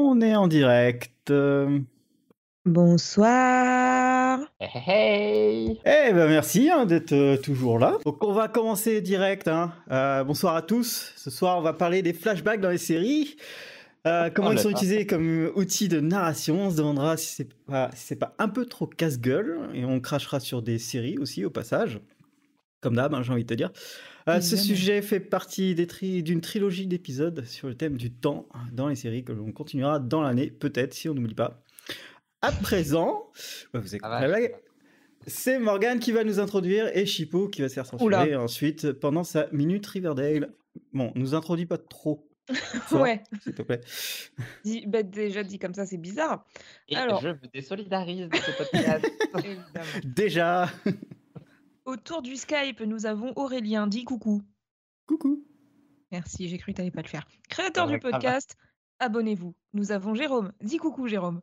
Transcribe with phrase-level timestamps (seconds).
[0.00, 1.32] On est en direct.
[2.64, 4.38] Bonsoir.
[4.60, 7.98] Hey, Eh ben merci hein, d'être euh, toujours là.
[8.04, 9.48] Donc on va commencer direct.
[9.48, 9.72] hein.
[9.90, 11.12] Euh, bonsoir à tous.
[11.16, 13.34] Ce soir on va parler des flashbacks dans les séries.
[14.06, 16.66] Euh, comment Oh ils sont utilisés comme outil de narration?
[16.66, 19.58] On se demandera si c'est pas, si c'est pas un peu trop casse-gueule.
[19.74, 21.98] Et on crachera sur des séries aussi au passage.
[22.80, 23.70] Comme d'hab, hein, j'ai envie de te dire.
[24.28, 28.88] Euh, ce sujet fait partie tri- d'une trilogie d'épisodes sur le thème du temps dans
[28.88, 31.62] les séries que l'on continuera dans l'année, peut-être, si on n'oublie pas.
[32.42, 33.30] À présent,
[33.74, 34.26] ouais, vous Ah.
[35.26, 38.40] C'est Morgane qui va nous introduire et Chipo qui va se faire censurer Oula.
[38.40, 40.52] ensuite pendant sa minute Riverdale.
[40.92, 42.28] Bon, nous introduis pas trop,
[42.92, 43.80] Ouais, s'il te plaît.
[44.86, 46.46] bah, déjà dit comme ça, c'est bizarre.
[46.88, 47.20] Et Alors.
[47.20, 49.06] je me désolidarise de ce podcast.
[50.04, 50.70] Déjà,
[51.88, 53.86] Autour du Skype, nous avons Aurélien.
[53.86, 54.42] Dis coucou.
[55.06, 55.42] coucou.
[56.12, 57.26] Merci, j'ai cru que t'allais pas le faire.
[57.48, 58.58] Créateur Ouais, du podcast,
[58.98, 59.54] abonnez-vous.
[59.72, 60.52] Nous avons Jérôme.
[60.60, 61.40] Dis coucou, Jérôme.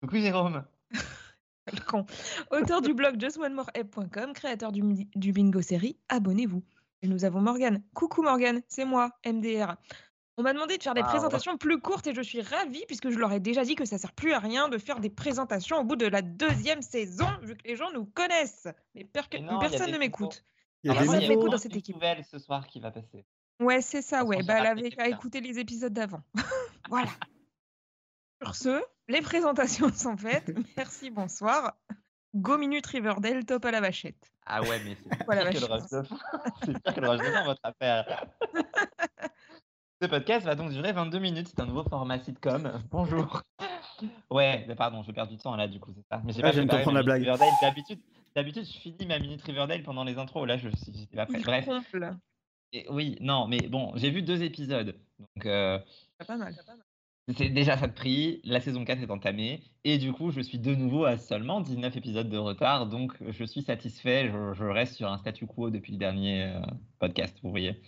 [0.00, 0.64] Coucou Jérôme.
[0.90, 2.06] Le con.
[2.50, 4.82] Auteur du blog justonemoreapp.com, créateur du,
[5.14, 6.64] du bingo série, abonnez-vous.
[7.02, 7.84] Et nous avons Morgane.
[7.94, 9.76] Coucou Morgane, c'est moi, MDR.
[10.38, 11.08] On m'a demandé de faire des Wow.
[11.08, 13.98] présentations plus courtes et je suis ravie puisque je leur ai déjà dit que ça
[13.98, 17.56] sert plus à rien de faire des présentations au bout de la deuxième saison vu
[17.56, 18.68] que les gens nous connaissent.
[18.94, 20.44] Mais per- non, personne ne m'écoute.
[20.88, 21.26] Ah, a infos.
[21.34, 21.96] beaucoup dans une cette équipe.
[21.96, 23.26] nouvelle ce soir qui va passer.
[23.58, 24.44] Ouais, c'est ça, ouais.
[24.44, 26.22] Bah, elle avait qu'à écouter les épisodes d'avant.
[26.88, 27.10] voilà.
[28.40, 30.52] Sur ce, les présentations sont faites.
[30.76, 31.74] Merci, bonsoir.
[32.36, 34.30] Go Minute Riverdale, top à la vachette.
[34.46, 36.16] Ah ouais, mais c'est pire que le de fin.
[36.64, 38.26] C'est pire que le rush de fin, votre affaire.
[40.00, 41.48] Ce podcast va donc durer 22 minutes.
[41.48, 42.70] C'est un nouveau format sitcom.
[42.90, 43.42] Bonjour.
[44.30, 46.22] Ouais, mais pardon, je perds du temps là, du coup, c'est ça.
[46.24, 47.48] Mais j'ai Ouais, pas comprendre la Riverdale.
[47.60, 47.98] D'habitude,
[48.36, 50.46] d'habitude, je finis ma minute Riverdale pendant les intros.
[50.46, 51.40] Là, je suis pas prêt.
[51.40, 52.16] Bref, comble.
[52.72, 54.96] et oui, non, mais bon, j'ai vu deux épisodes.
[55.18, 55.80] Donc, euh,
[56.20, 56.54] C'est Pas mal.
[57.36, 60.58] C'est déjà ça de prix, la saison 4 est entamée, et du coup, je suis
[60.58, 64.94] de nouveau à seulement 19 épisodes de retard, donc je suis satisfait, je, je reste
[64.94, 66.60] sur un statu quo depuis le dernier euh,
[66.98, 67.82] podcast, vous voyez.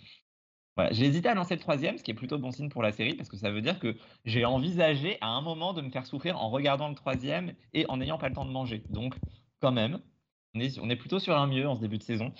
[0.81, 0.93] Voilà.
[0.93, 3.13] J'ai hésité à lancer le troisième, ce qui est plutôt bon signe pour la série,
[3.13, 6.41] parce que ça veut dire que j'ai envisagé à un moment de me faire souffrir
[6.41, 8.83] en regardant le troisième et en n'ayant pas le temps de manger.
[8.89, 9.15] Donc,
[9.59, 10.01] quand même,
[10.55, 12.33] on est, on est plutôt sur un mieux en ce début de saison.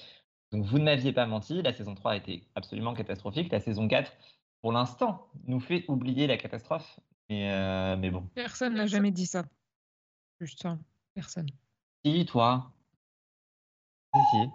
[0.52, 3.88] Donc, vous ne m'aviez pas menti, la saison 3 a été absolument catastrophique, la saison
[3.88, 4.12] 4
[4.62, 7.00] pour l'instant, nous fait oublier la catastrophe.
[7.30, 8.30] Mais, euh, mais bon.
[8.36, 9.44] Personne n'a jamais dit ça.
[10.40, 10.78] Juste ça.
[11.16, 11.48] Personne.
[12.06, 12.72] Si, toi.
[14.14, 14.50] Si, si.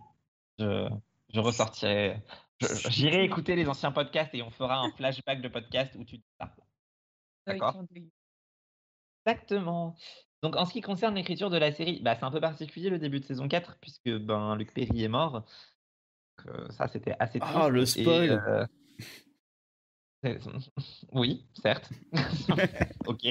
[0.59, 0.89] Je,
[1.33, 2.23] je ressortirai.
[2.61, 6.25] J'irai écouter les anciens podcasts et on fera un flashback de podcast où tu dis
[6.41, 6.55] ça.
[7.47, 7.83] D'accord?
[9.25, 9.97] Exactement.
[10.43, 12.99] Donc, en ce qui concerne l'écriture de la série, bah, c'est un peu particulier le
[12.99, 15.45] début de saison 4, puisque ben, Luc Perry est mort.
[16.39, 17.57] Donc, euh, ça, c'était assez triste.
[17.57, 18.67] Ah, le et, spoil.
[20.25, 20.39] euh,
[21.13, 21.91] Oui, certes.
[23.07, 23.27] ok.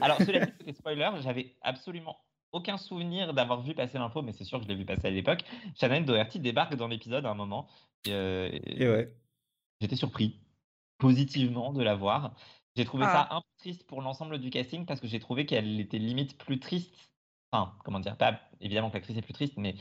[0.00, 2.18] Alors, cela dit, côté spoiler, j'avais absolument
[2.54, 5.10] aucun souvenir d'avoir vu passer l'info, mais c'est sûr que je l'ai vu passer à
[5.10, 5.44] l'époque.
[5.76, 7.68] Shannon Doherty débarque dans l'épisode à un moment.
[8.06, 9.14] Et, euh, Et ouais.
[9.80, 10.40] j'étais surpris
[10.98, 12.36] positivement de la voir.
[12.76, 13.28] J'ai trouvé Ah.
[13.28, 16.38] ça un peu triste pour l'ensemble du casting parce que j'ai trouvé qu'elle était limite
[16.38, 17.12] plus triste.
[17.52, 19.76] Enfin, comment dire, pas évidemment que l'actrice est plus triste, mais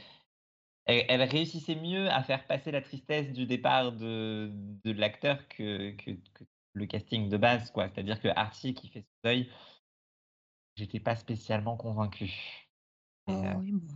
[0.85, 5.91] elle, elle réussissait mieux à faire passer la tristesse du départ de, de l'acteur que,
[5.91, 7.89] que, que le casting de base, quoi.
[7.89, 9.49] C'est-à-dire que Archie qui fait son deuil,
[10.75, 12.62] j'étais pas spécialement convaincu.
[13.27, 13.95] Et, euh, Oh, et moi.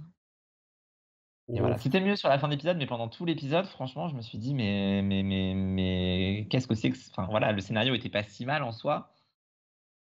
[1.50, 1.78] et voilà.
[1.78, 4.54] C'était mieux sur la fin d'épisode, mais pendant tout l'épisode, franchement, je me suis dit,
[4.54, 6.98] mais, mais, mais, mais qu'est-ce que c'est que.
[6.98, 9.14] ce- Enfin, voilà, le scénario était pas si mal en soi.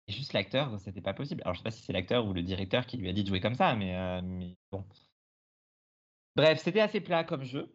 [0.07, 1.41] Et juste l'acteur, c'était pas possible.
[1.43, 3.27] Alors, je sais pas si c'est l'acteur ou le directeur qui lui a dit de
[3.29, 4.85] jouer comme ça, mais, euh, mais bon.
[6.35, 7.73] Bref, c'était assez plat comme jeu.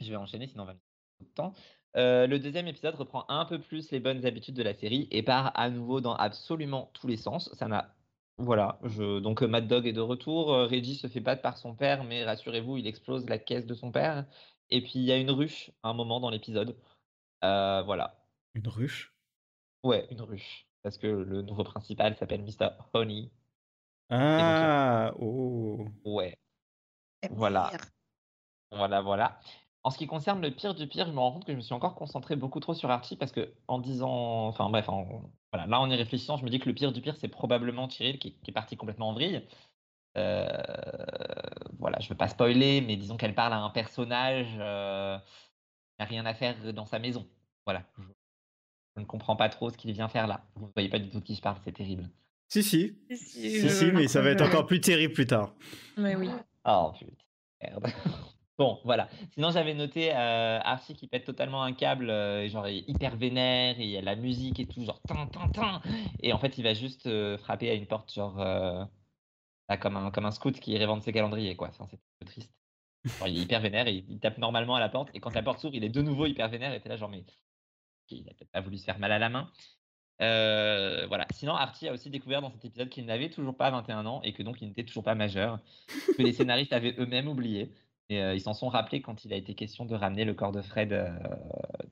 [0.00, 1.52] Je vais enchaîner, sinon on va me trop de temps.
[1.96, 5.22] Euh, le deuxième épisode reprend un peu plus les bonnes habitudes de la série et
[5.22, 7.52] part à nouveau dans absolument tous les sens.
[7.54, 7.96] Ça n'a
[8.38, 9.20] voilà, je...
[9.20, 10.52] donc euh, Mad Dog est de retour.
[10.52, 13.74] euh, Reggie se fait battre par son père, mais rassurez-vous, il explose la caisse de
[13.74, 14.26] son père.
[14.70, 16.76] Et puis il y a une ruche à un moment dans l'épisode.
[17.44, 18.26] Euh, voilà.
[18.54, 19.14] Une ruche?
[19.84, 20.66] Ouais, une ruche.
[20.82, 22.70] Parce que le nouveau principal s'appelle Mr.
[22.94, 23.30] Honey.
[24.10, 25.86] Ah, oh.
[26.04, 26.36] Ouais,
[27.30, 27.70] Voilà.
[28.70, 29.40] voilà, voilà.
[29.84, 31.62] En ce qui concerne le pire du pire, je me rends compte que je me
[31.62, 35.66] suis encore concentré beaucoup trop sur Archie parce que en disant, enfin bref, en- voilà,
[35.66, 38.18] là en y réfléchissant, je me dis que le pire du pire, c'est probablement Cyril
[38.18, 39.46] qui, qui est parti complètement en vrille.
[40.16, 40.46] Euh,
[41.78, 46.04] voilà, je veux pas spoiler, mais disons qu'elle parle à un personnage euh, qui n'a
[46.06, 47.26] rien à faire dans sa maison.
[47.66, 48.04] Voilà, je,
[48.96, 50.44] je ne comprends pas trop ce qu'il vient faire là.
[50.56, 52.08] Vous ne voyez pas du tout de qui je parle, c'est terrible.
[52.48, 52.98] Si, si.
[53.10, 55.54] Si, Si, si, mais ça va être encore plus terrible plus tard.
[55.96, 56.28] Mais oui.
[56.66, 57.12] Oh putain,
[57.62, 57.86] merde.
[58.58, 59.08] Bon, voilà.
[59.30, 63.16] Sinon, j'avais noté euh, Archie qui pète totalement un câble, euh, genre il est hyper
[63.16, 65.80] vénère, et il y a la musique et tout, genre tin, tin, tin.
[66.20, 68.36] Et en fait, il va juste euh, frapper à une porte, genre
[69.68, 71.68] bah, comme, un, comme un scout qui vendre ses calendriers, quoi.
[71.68, 72.52] Enfin, c'est un peu triste.
[73.26, 75.08] il est hyper vénère il, tape normalement à la porte.
[75.14, 77.08] Et quand la porte s'ouvre, il est de nouveau hyper vénère et t'es là, genre,
[77.08, 77.24] mais
[78.10, 79.50] il a peut-être pas voulu se faire mal à la main.
[80.18, 81.26] voilà.
[81.32, 84.34] Sinon, Archie a aussi découvert dans cet épisode qu'il n'avait toujours pas 21 ans et
[84.34, 85.58] que donc il n'était toujours pas majeur,
[86.18, 87.72] que les scénaristes avaient eux-mêmes oublié.
[88.08, 90.60] Et ils s'en sont rappelés quand il a été question de ramener le corps de
[90.60, 90.90] Fred,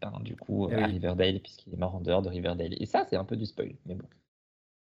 [0.00, 2.74] ben, du coup, eh à Riverdale, puisqu'il est mort en dehors de Riverdale.
[2.80, 4.06] Et ça, c'est un peu du spoil, mais bon.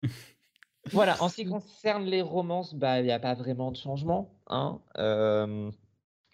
[0.92, 4.34] voilà, en ce qui concerne les romances, bah, il n'y a pas vraiment de changement.
[4.48, 4.80] Hein.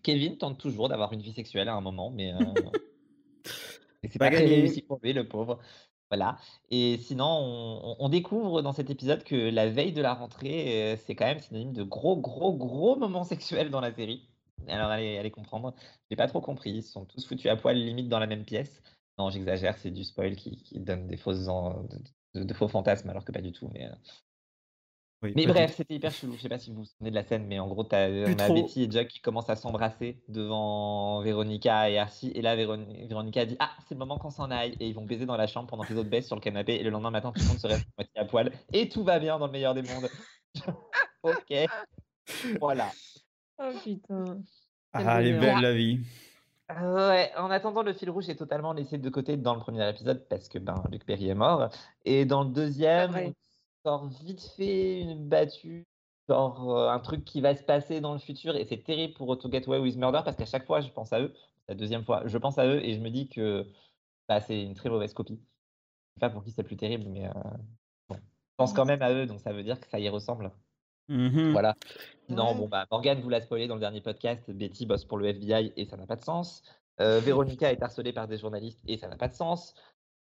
[0.03, 2.33] Kevin tente toujours d'avoir une vie sexuelle à un moment, mais
[4.05, 5.59] c'est pas, pas très réussi pour lui, le pauvre.
[6.11, 6.39] Voilà.
[6.71, 11.15] Et sinon, on, on, découvre dans cet épisode que la veille de la rentrée, c'est
[11.15, 14.28] quand même synonyme de gros, gros, gros moments sexuels dans la série.
[14.67, 15.75] Alors, allez, allez comprendre.
[16.11, 16.71] J'ai pas trop compris.
[16.71, 18.83] Ils sont tous foutus à poil, limite dans la même pièce.
[19.19, 21.49] Non, j'exagère, c'est du spoil qui, donne des fausses
[22.35, 23.69] de, faux fantasmes, alors que pas du tout.
[23.75, 25.33] Mais, euh.
[25.35, 26.35] mais bref, c'était hyper chelou.
[26.37, 28.39] Je sais pas si vous vous souvenez de la scène, mais en gros, as, on
[28.39, 32.31] a Betty et Jack qui commencent à s'embrasser devant Véronica et Archie.
[32.37, 34.77] Et là, Véronica dit Ah, c'est le moment qu'on s'en aille.
[34.79, 36.75] Et ils vont baiser dans la chambre pendant que les autres baissent sur le canapé.
[36.75, 38.53] Et le lendemain matin, tout le monde se reste à poil.
[38.73, 40.09] Et tout va bien dans le meilleur des mondes.
[41.25, 41.67] ok.
[42.61, 42.91] Voilà.
[43.59, 44.41] Oh putain.
[44.93, 46.01] Ah, elle est belle la vie.
[46.71, 50.27] Ouais, en attendant, le fil rouge est totalement laissé de côté dans le premier épisode
[50.29, 51.71] parce que ben, Luc Perry est mort.
[52.05, 53.35] Et dans le deuxième, on
[53.85, 55.87] sort vite fait une battue,
[56.29, 58.55] genre euh, un truc qui va se passer dans le futur.
[58.55, 61.13] Et c'est terrible pour To Get Away with Murder parce qu'à chaque fois, je pense
[61.13, 61.33] à eux.
[61.69, 63.67] La deuxième fois, je pense à eux et je me dis que
[64.29, 65.41] bah, c'est une très mauvaise copie.
[65.41, 67.33] Je sais pas pour qui c'est plus terrible, mais euh,
[68.11, 68.17] bon.
[68.17, 70.51] je pense quand même à eux, donc ça veut dire que ça y ressemble.
[71.09, 71.75] Mmh voilà.
[72.29, 74.51] Non, bon, bah, Morgane vous l'a spoilé dans le dernier podcast.
[74.51, 76.63] Betty bosse pour le FBI et ça n'a pas de sens.
[77.01, 79.75] Euh, Véronica est harcelée par des journalistes et ça n'a pas de sens.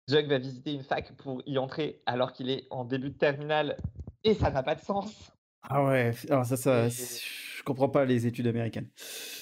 [0.08, 3.76] Jug va visiter une fac pour y entrer alors qu'il est en début de terminale
[4.22, 5.32] et ça n'a pas de sens.
[5.68, 8.88] Ah ouais, alors ça, ça, je comprends pas les études américaines.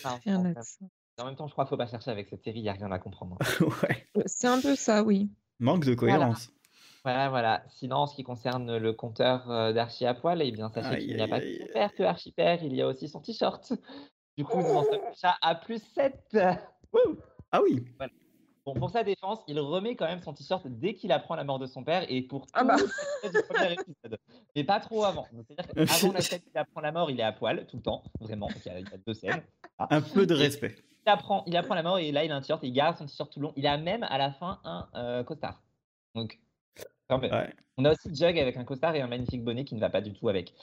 [0.04, 2.72] en même temps, je crois qu'il faut pas chercher avec cette série, il n'y a
[2.72, 3.36] rien à comprendre.
[3.82, 4.06] ouais.
[4.24, 5.30] C'est un peu ça, oui.
[5.60, 6.46] Manque de cohérence.
[6.46, 6.58] Voilà,
[7.04, 7.62] voilà.
[7.68, 11.16] Sinon, en ce qui concerne le compteur euh, d'Archie à poil, eh bien, sachez qu'il
[11.16, 13.72] n'y a pas que son père que Archie perd, il y a aussi son t-shirt.
[14.36, 16.14] Du coup, nous en sommes déjà à plus 7.
[17.52, 17.84] ah oui.
[18.64, 21.58] Bon, pour sa défense, il remet quand même son t-shirt dès qu'il apprend la mort
[21.58, 22.76] de son père et pour ah tout bah.
[23.30, 24.18] du premier épisode.
[24.56, 25.26] Mais pas trop avant.
[25.30, 28.02] C'est-à-dire qu'avant la scène qu'il apprend la mort, il est à poil tout le temps,
[28.20, 28.48] vraiment.
[28.64, 29.42] Il y a, deux scènes.
[29.78, 30.74] Un peu de respect.
[31.06, 33.04] Il apprend, il apprend la mort et là, il a un t-shirt il garde son
[33.04, 33.52] t-shirt tout le long.
[33.56, 35.60] Il a même à la fin un euh, costard.
[36.14, 36.40] Donc,
[37.08, 40.00] on a aussi Jug avec un costard et un magnifique bonnet qui ne va pas
[40.00, 40.54] du tout avec.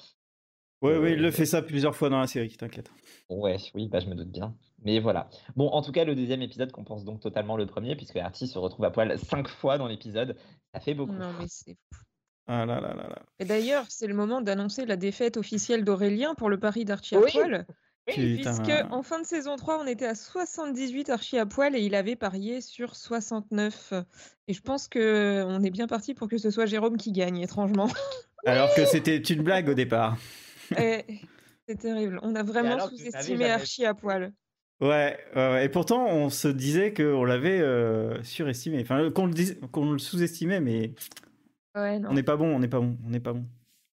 [0.82, 2.92] Ouais, oui, il le euh, fait ça plusieurs fois dans la série, t'inquiète.
[3.30, 4.56] Ouais, oui, bah, je me doute bien.
[4.84, 5.30] Mais voilà.
[5.56, 8.58] Bon, en tout cas, le deuxième épisode compense donc totalement le premier, puisque Artie se
[8.58, 10.36] retrouve à poil cinq fois dans l'épisode.
[10.74, 11.14] Ça fait beaucoup.
[11.14, 12.02] Non, mais c'est fou.
[12.48, 13.22] Ah là là là là.
[13.38, 17.22] Et d'ailleurs, c'est le moment d'annoncer la défaite officielle d'Aurélien pour le pari d'Archie à
[17.22, 17.66] poil.
[18.08, 21.96] Puisque en fin de saison 3, on était à 78 archi à poil et il
[21.96, 23.94] avait parié sur 69.
[24.48, 27.38] Et je pense que on est bien parti pour que ce soit Jérôme qui gagne,
[27.38, 27.88] étrangement.
[28.46, 30.18] Alors que c'était une blague au départ.
[30.72, 32.20] c'est terrible.
[32.24, 34.34] On a vraiment sous-estimé Archie à poil.
[34.82, 35.20] Ouais,
[35.64, 40.96] et pourtant on se disait qu'on l'avait euh, surestimé, enfin qu'on le, le sous-estimait, mais
[41.76, 43.46] on n'est pas bon, on n'est pas bon, on n'est pas bon.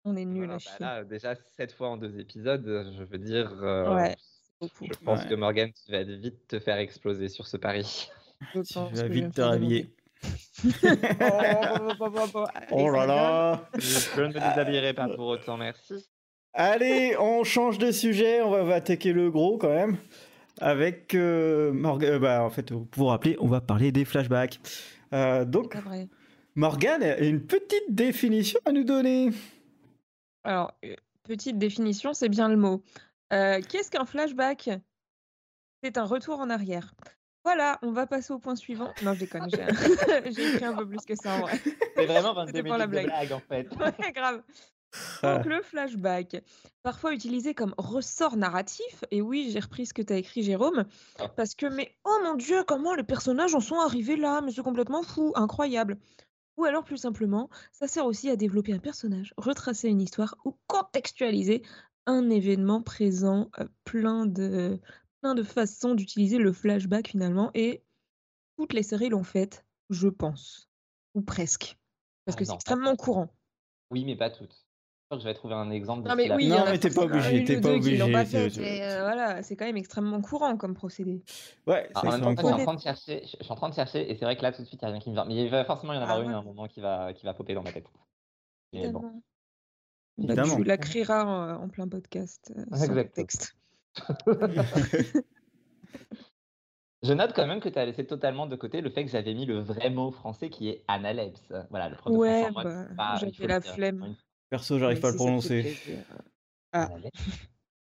[0.05, 2.65] On est nul à bah déjà, sept fois en deux épisodes,
[2.97, 3.53] je veux dire.
[3.61, 4.15] Euh, ouais,
[4.61, 8.09] Je pense que Morgan, tu vas vite te faire exploser sur ce pari.
[8.53, 9.95] tu vas vite te rhabiller.
[12.71, 16.05] oh là là Je ne me déshabillerai pas pour autant, merci.
[16.53, 19.97] Allez, on change de sujet, on va, attaquer le gros quand même.
[20.59, 24.59] Avec euh, Morgan, euh, bah, en fait, pour vous rappeler, on va parler des flashbacks.
[25.45, 25.77] donc,
[26.55, 29.31] Morgan a une petite définition à nous donner.
[30.43, 30.73] Alors,
[31.23, 32.83] petite définition, c'est bien le mot.
[33.29, 34.69] qu'est-ce qu'un flashback?
[35.83, 36.93] C'est un retour en arrière.
[37.43, 38.93] Voilà, on va passer au point suivant.
[39.03, 39.67] Non, je déconne, j'ai
[40.53, 41.59] écrit un peu plus que ça en vrai.
[41.95, 43.05] C'est vraiment 22 minutes la blague.
[43.05, 43.67] de blague en fait.
[43.75, 44.41] Ouais, grave.
[45.23, 45.37] Ah.
[45.37, 46.37] Donc le flashback,
[46.83, 50.85] parfois utilisé comme ressort narratif, et oui, j'ai repris ce que tu as écrit Jérôme,
[51.19, 51.27] ah.
[51.29, 54.41] parce que mais oh mon Dieu, comment les personnages en sont arrivés là?
[54.41, 55.97] Mais c'est complètement fou, incroyable.
[56.57, 60.55] Ou alors plus simplement, ça sert aussi à développer un personnage, retracer une histoire ou
[60.67, 61.63] contextualiser
[62.05, 63.49] un événement présent,
[63.85, 64.79] plein de
[65.21, 67.81] plein de façons d'utiliser le flashback finalement et
[68.57, 70.69] toutes les séries l'ont fait, je pense.
[71.15, 71.77] Ou presque.
[72.25, 73.33] Parce ah que c'est extrêmement courant.
[73.89, 74.62] Oui, mais pas toutes.
[75.15, 76.07] Que je vais trouver un exemple.
[76.07, 77.43] Non, mais oui, non, mais t'es pas obligé.
[77.43, 78.03] T'es pas obligé.
[78.07, 81.23] voilà, c'est quand même extrêmement courant comme procédé.
[81.67, 83.21] Ouais, c'est en même temps, je suis en train de chercher.
[83.23, 84.85] Je suis en train de chercher, et c'est vrai que là, tout de suite, il
[84.85, 85.25] n'y a rien qui me vient.
[85.25, 87.25] Mais il va forcément y en avoir ah une à un moment qui va, qui
[87.25, 87.85] va popper dans ma tête.
[88.73, 89.21] Mais bon.
[90.17, 92.53] Bah, tu la crieras en, en plein podcast.
[92.55, 93.55] Euh, sans texte.
[97.03, 99.33] Je note quand même que tu as laissé totalement de côté le fait que j'avais
[99.33, 101.51] mis le vrai mot français qui est analepse.
[101.69, 102.49] Voilà, le prof ouais,
[102.95, 104.15] bah, j'avais la flemme.
[104.53, 105.75] Perso, j'arrive pas à le prononcer.
[106.73, 106.87] Ah.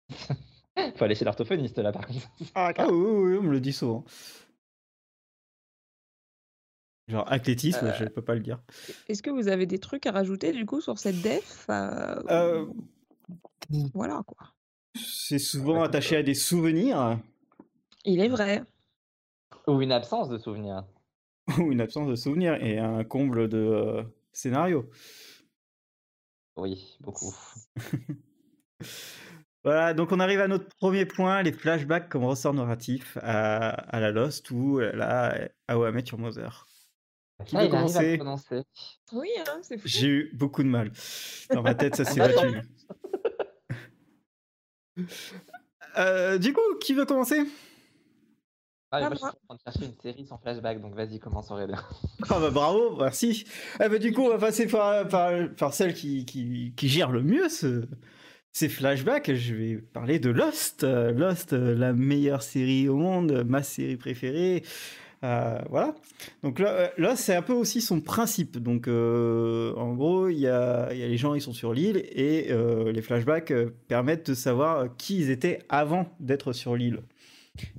[0.97, 2.29] Faut aller chez l'orthophoniste là par contre.
[2.53, 4.05] Ah, ah oui, oui, on me le dit souvent.
[7.07, 8.61] Genre athlétisme, je je euh, peux pas le dire.
[9.07, 12.67] Est-ce que vous avez des trucs à rajouter du coup sur cette def euh, euh...
[13.95, 14.49] Voilà quoi?
[14.97, 17.21] C'est souvent attaché à des souvenirs.
[18.05, 18.65] Il est vrai.
[19.69, 20.85] Ou une absence de souvenirs.
[21.61, 24.91] Ou une absence de souvenirs et un comble de euh, scénario.
[26.59, 27.35] Oui, beaucoup.
[29.65, 34.11] voilà, donc on arrive à notre premier point, les flashbacks comme ressort narratif à, la
[34.11, 36.67] Lost ou là, à How sur Mother.
[37.47, 38.19] Qui veut commencer?
[39.13, 39.87] Oui, hein, c'est fou.
[39.87, 40.91] J'ai eu beaucoup de mal.
[41.51, 42.61] Dans ma tête, ça s'est battu.
[45.97, 47.45] Euh, du coup, qui veut commencer?
[48.91, 51.51] Ah, moi, je suis en train de chercher une série sans flashback, donc vas-y, commence
[51.51, 51.83] Aurélien.
[52.31, 53.45] Ah bah bravo, merci.
[53.83, 57.23] Eh bah, du coup, on va passer par, par, celle qui, qui, qui, gère le
[57.23, 57.85] mieux ce,
[58.53, 59.33] ces flashbacks.
[59.33, 60.83] Je vais parler de Lost.
[60.85, 64.63] Lost, la meilleure série au monde, ma série préférée.
[65.25, 65.95] Euh, voilà.
[66.43, 68.59] Donc là, là c'est un peu aussi son principe.
[68.59, 71.97] Donc euh, en gros, il y a, y a, les gens, ils sont sur l'île
[71.97, 73.53] et euh, les flashbacks
[73.89, 77.01] permettent de savoir qui ils étaient avant d'être sur l'île.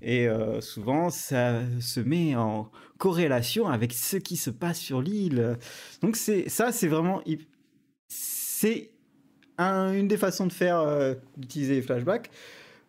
[0.01, 5.57] Et euh, souvent, ça se met en corrélation avec ce qui se passe sur l'île.
[6.01, 7.21] Donc c'est ça, c'est vraiment
[8.07, 8.91] c'est
[9.57, 12.29] une des façons de faire euh, d'utiliser les flashbacks.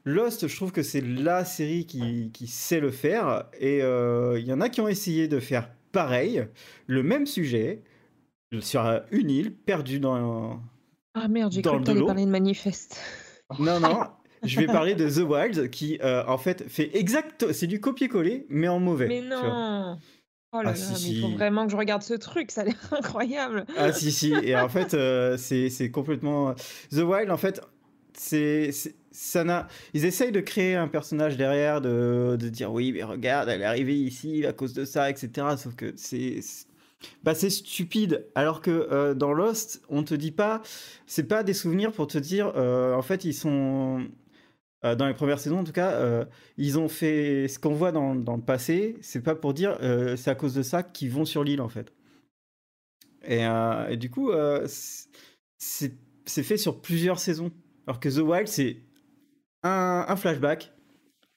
[0.05, 3.45] Lost, je trouve que c'est la série qui, qui, sait le faire.
[3.59, 6.47] Et euh, il y en a qui ont essayé de faire pareil,
[6.87, 7.83] le même sujet,
[8.61, 10.61] sur une île perdue dans.
[11.15, 12.99] Ah merde, j'ai cru que t'allais parler de manifeste.
[13.59, 14.05] Non, non,
[14.43, 18.47] je vais parler de The Wild qui euh, en fait fait exact c'est du copier-coller
[18.49, 19.09] mais en mauvais.
[19.09, 19.99] Mais non.
[20.53, 22.65] Oh là ah, là, mais il faut vraiment que je regarde ce truc, ça a
[22.65, 23.67] l'air incroyable.
[23.77, 26.55] Ah si si et en fait euh, c'est complètement
[26.91, 27.61] The Wild en fait
[28.15, 28.71] c'est
[29.13, 33.49] ça n'a ils essayent de créer un personnage derrière de, de dire oui mais regarde
[33.49, 36.41] elle est arrivée ici à cause de ça etc sauf que c'est
[37.23, 38.27] bah c'est stupide.
[38.35, 40.61] Alors que euh, dans Lost, on te dit pas,
[41.07, 44.07] c'est pas des souvenirs pour te dire, en fait, ils sont,
[44.85, 46.25] euh, dans les premières saisons en tout cas, euh,
[46.57, 50.17] ils ont fait ce qu'on voit dans, dans, le passé, c'est pas pour dire euh,
[50.17, 51.93] c'est à cause de ça qu'ils vont sur l'île en fait.
[53.23, 53.43] Et,
[53.91, 54.33] et du coup,
[55.59, 55.93] c'est
[56.43, 57.53] fait sur plusieurs saisons.
[57.87, 58.79] Alors que The Wild, c'est
[59.63, 60.73] un, un, flashback,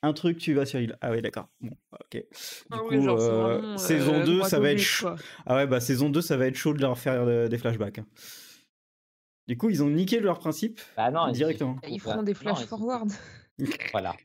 [0.01, 0.97] un truc, tu vas sur l'île.
[1.01, 1.49] Ah oui, d'accord.
[1.59, 2.11] Bon, ok.
[2.13, 2.23] Du
[2.71, 5.09] ah coup, saison 2, ça va être chaud.
[5.45, 7.99] Ah ouais, bah saison 2, ça va être chaud de leur faire des flashbacks.
[7.99, 8.05] Hein.
[9.47, 11.75] Du coup, ils ont niqué leur principe bah non, directement.
[11.87, 13.11] Ils, feront des flash forward.
[13.91, 14.15] voilà.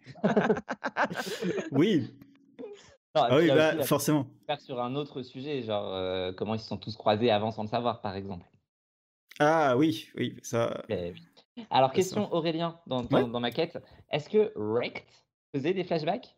[1.73, 2.15] oui.
[3.15, 4.27] ah oui, bah, forcément.
[4.47, 7.63] Faire sur un autre sujet, genre euh, comment ils se sont tous croisés avant sans
[7.63, 8.47] le savoir, par exemple.
[9.41, 10.83] Ah oui, oui, ça.
[10.89, 11.15] Eh
[11.71, 13.79] Alors, question Aurélien dans, dans, ma quête.
[14.11, 15.07] Est-ce que Rect
[15.55, 16.37] faisait des flashbacks?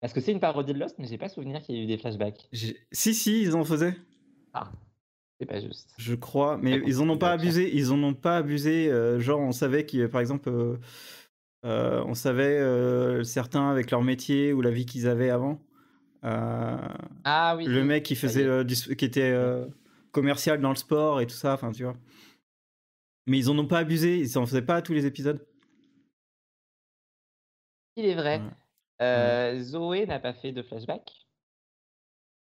[0.00, 1.86] Parce que c'est une parodie de Lost, mais j'ai pas souvenir qu'il y ait eu
[1.86, 2.48] des flashbacks.
[2.52, 3.96] Si, si, ils en faisaient.
[4.54, 4.70] Ah.
[5.40, 5.94] C'est pas juste.
[5.96, 7.74] Je crois, mais ils en ont pas abusé.
[7.74, 8.92] Ils en ont pas abusé.
[8.92, 10.76] Euh, genre, on savait qu'il, par exemple, euh,
[11.64, 12.60] euh, on savait
[13.24, 15.58] certains avec leur métier ou la vie qu'ils avaient avant.
[16.22, 17.64] ah oui.
[17.64, 19.34] Le mec qui faisait, qui était
[20.12, 21.54] commercial dans le sport et tout ça.
[21.54, 21.96] Enfin, tu vois.
[23.26, 24.18] Mais ils en ont pas abusé.
[24.18, 25.42] Ils en faisaient pas à tous les épisodes.
[27.96, 28.42] Il est vrai.
[29.62, 31.29] Zoé n'a pas fait de flashback.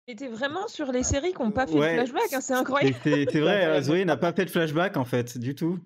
[0.08, 2.96] Était vraiment sur les séries qui n'ont pas fait de flashback, hein, c'est incroyable.
[3.04, 5.80] C'est vrai, euh, Zoé n'a pas fait de flashback en fait, du tout.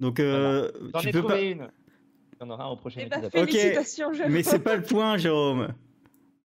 [0.00, 1.40] Donc, euh, tu peux pas.
[1.40, 1.68] Une.
[2.34, 3.32] Il y en aura un au prochain eh ben, épisode.
[3.32, 5.68] Félicitations, ok, mais c'est pas le point, Jérôme.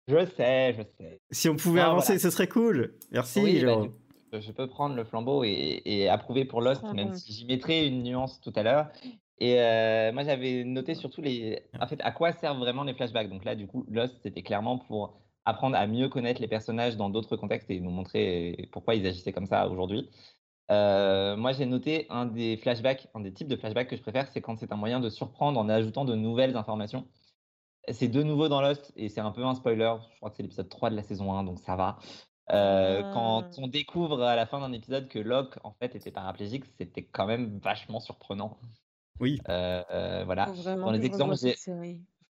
[0.09, 1.21] Je sais, je sais.
[1.31, 2.93] Si on pouvait avancer, ce serait cool.
[3.11, 3.91] Merci, bah, Jérôme.
[4.33, 8.41] je peux prendre le flambeau et, approuver pour Lost, même si j'y mettrai une nuance
[8.41, 8.89] tout à l'heure.
[9.39, 11.61] Et euh, moi, j'avais noté surtout les.
[11.79, 13.29] En fait, à quoi servent vraiment les flashbacks?
[13.29, 17.09] Donc là, du coup, Lost, c'était clairement pour apprendre à mieux connaître les personnages dans
[17.09, 20.09] d'autres contextes et nous montrer pourquoi ils agissaient comme ça aujourd'hui.
[20.71, 24.27] Euh, moi, j'ai noté un des flashbacks, un des types de flashbacks que je préfère,
[24.27, 27.07] c'est quand c'est un moyen de surprendre en ajoutant de nouvelles informations.
[27.89, 29.93] C'est de nouveau dans Lost et c'est un peu un spoiler.
[30.11, 31.97] Je crois que c'est l'épisode 3 de la saison 1, donc ça va.
[32.47, 33.49] Quand ah.
[33.59, 37.27] on découvre à la fin d'un épisode que Locke en fait était paraplégique, c'était quand
[37.27, 38.57] même vachement surprenant.
[39.19, 39.39] Oui.
[39.45, 40.51] voilà.
[40.77, 41.35] Dans les exemples,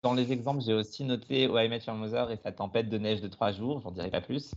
[0.04, 3.22] dans les exemples, j'ai aussi noté I Met Your Mother et sa tempête de neige
[3.22, 4.54] de trois jours, j'en dirai pas plus.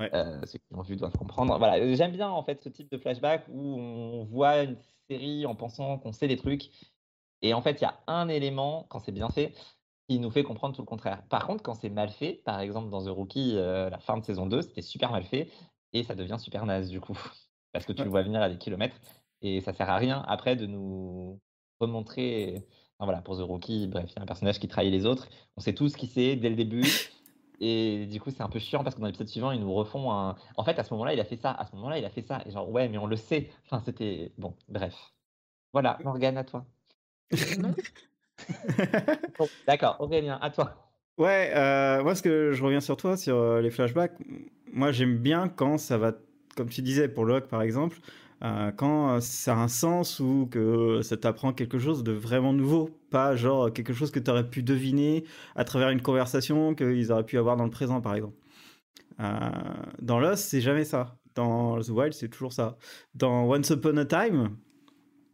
[0.00, 1.56] ceux qui l'ont vu doivent comprendre.
[1.58, 4.76] Voilà, j'aime bien en fait ce type de flashback où on voit une
[5.08, 6.70] série en pensant qu'on sait des trucs.
[7.42, 9.54] Et en fait, il y a un élément, quand c'est bien fait,
[10.08, 11.22] qui nous fait comprendre tout le contraire.
[11.28, 14.46] Par contre, quand c'est mal fait, par exemple dans The Rookie, la fin de saison
[14.46, 15.48] 2, c'était super mal fait
[15.92, 17.18] et ça devient super naze du coup.
[17.72, 18.96] Parce que tu le vois venir à des kilomètres
[19.40, 21.40] et ça sert à rien après de nous
[21.80, 22.66] remontrer
[23.04, 25.28] voilà, pour The Rookie, bref, il y a un personnage qui trahit les autres.
[25.56, 26.82] On sait tous qui c'est dès le début.
[27.64, 30.10] Et du coup, c'est un peu chiant parce que dans l'épisode suivant, ils nous refont
[30.10, 30.34] un.
[30.56, 31.52] En fait, à ce moment-là, il a fait ça.
[31.52, 32.42] À ce moment-là, il a fait ça.
[32.44, 33.50] Et genre, ouais, mais on le sait.
[33.66, 34.32] Enfin, c'était.
[34.36, 34.94] Bon, bref.
[35.72, 36.66] Voilà, Morgane, à toi.
[39.66, 40.74] D'accord, Aurélien, à toi.
[41.18, 44.18] Ouais, euh, moi, ce que je reviens sur toi, sur euh, les flashbacks,
[44.72, 46.14] moi, j'aime bien quand ça va,
[46.56, 47.98] comme tu disais, pour Locke, par exemple,
[48.44, 52.90] euh, quand ça a un sens ou que ça t'apprend quelque chose de vraiment nouveau,
[53.10, 57.24] pas genre quelque chose que tu aurais pu deviner à travers une conversation qu'ils auraient
[57.24, 58.36] pu avoir dans le présent, par exemple.
[59.20, 59.50] Euh,
[60.00, 61.18] dans Lost, c'est jamais ça.
[61.34, 62.76] Dans The Wild, c'est toujours ça.
[63.14, 64.56] Dans Once Upon a Time.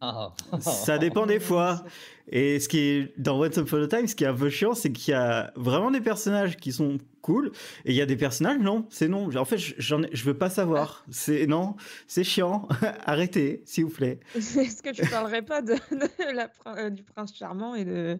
[0.59, 1.83] ça dépend des fois.
[2.31, 4.75] Et ce qui est dans Once Upon a Time, ce qui est un peu chiant,
[4.75, 7.51] c'est qu'il y a vraiment des personnages qui sont cool
[7.85, 9.35] et il y a des personnages non, c'est non.
[9.35, 11.05] En fait, j'en je veux pas savoir.
[11.09, 11.75] C'est non,
[12.07, 12.67] c'est chiant.
[13.05, 14.19] Arrêtez, s'il vous plaît.
[14.35, 15.75] Est-ce que tu parlerais pas de,
[16.33, 18.19] la, euh, du prince charmant et de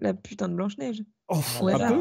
[0.00, 1.92] la putain de Blanche Neige oh, au, hasard.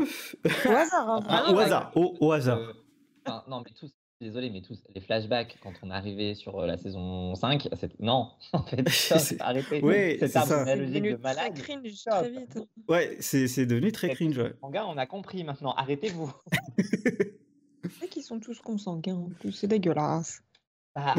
[0.43, 0.49] Peu.
[0.69, 1.09] au hasard.
[1.09, 1.91] Hein, ah, au hasard.
[1.95, 2.59] Au, hasard.
[2.59, 6.77] Euh, non, mais tous, désolé, mais tous les flashbacks quand on est arrivé sur la
[6.77, 7.69] saison 5,
[7.99, 9.79] non, en fait, c'est arrêté.
[9.83, 10.45] Oui, c'est ça.
[10.45, 11.53] de malade.
[11.55, 12.59] Très cringe très vite.
[12.87, 14.37] Ouais, c'est devenu très cringe.
[14.37, 14.53] Ouais.
[14.71, 15.73] gars, on a compris maintenant.
[15.73, 16.31] Arrêtez-vous.
[17.99, 20.41] c'est qu'ils sont tous consanguins en plus, c'est dégueulasse.
[20.95, 21.13] Bah,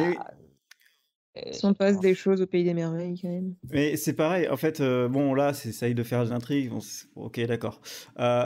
[1.52, 3.54] si on passe des choses au pays des merveilles quand même.
[3.70, 6.72] Mais c'est pareil, en fait, bon là, c'est ça de faire des intrigues,
[7.14, 7.80] ok d'accord.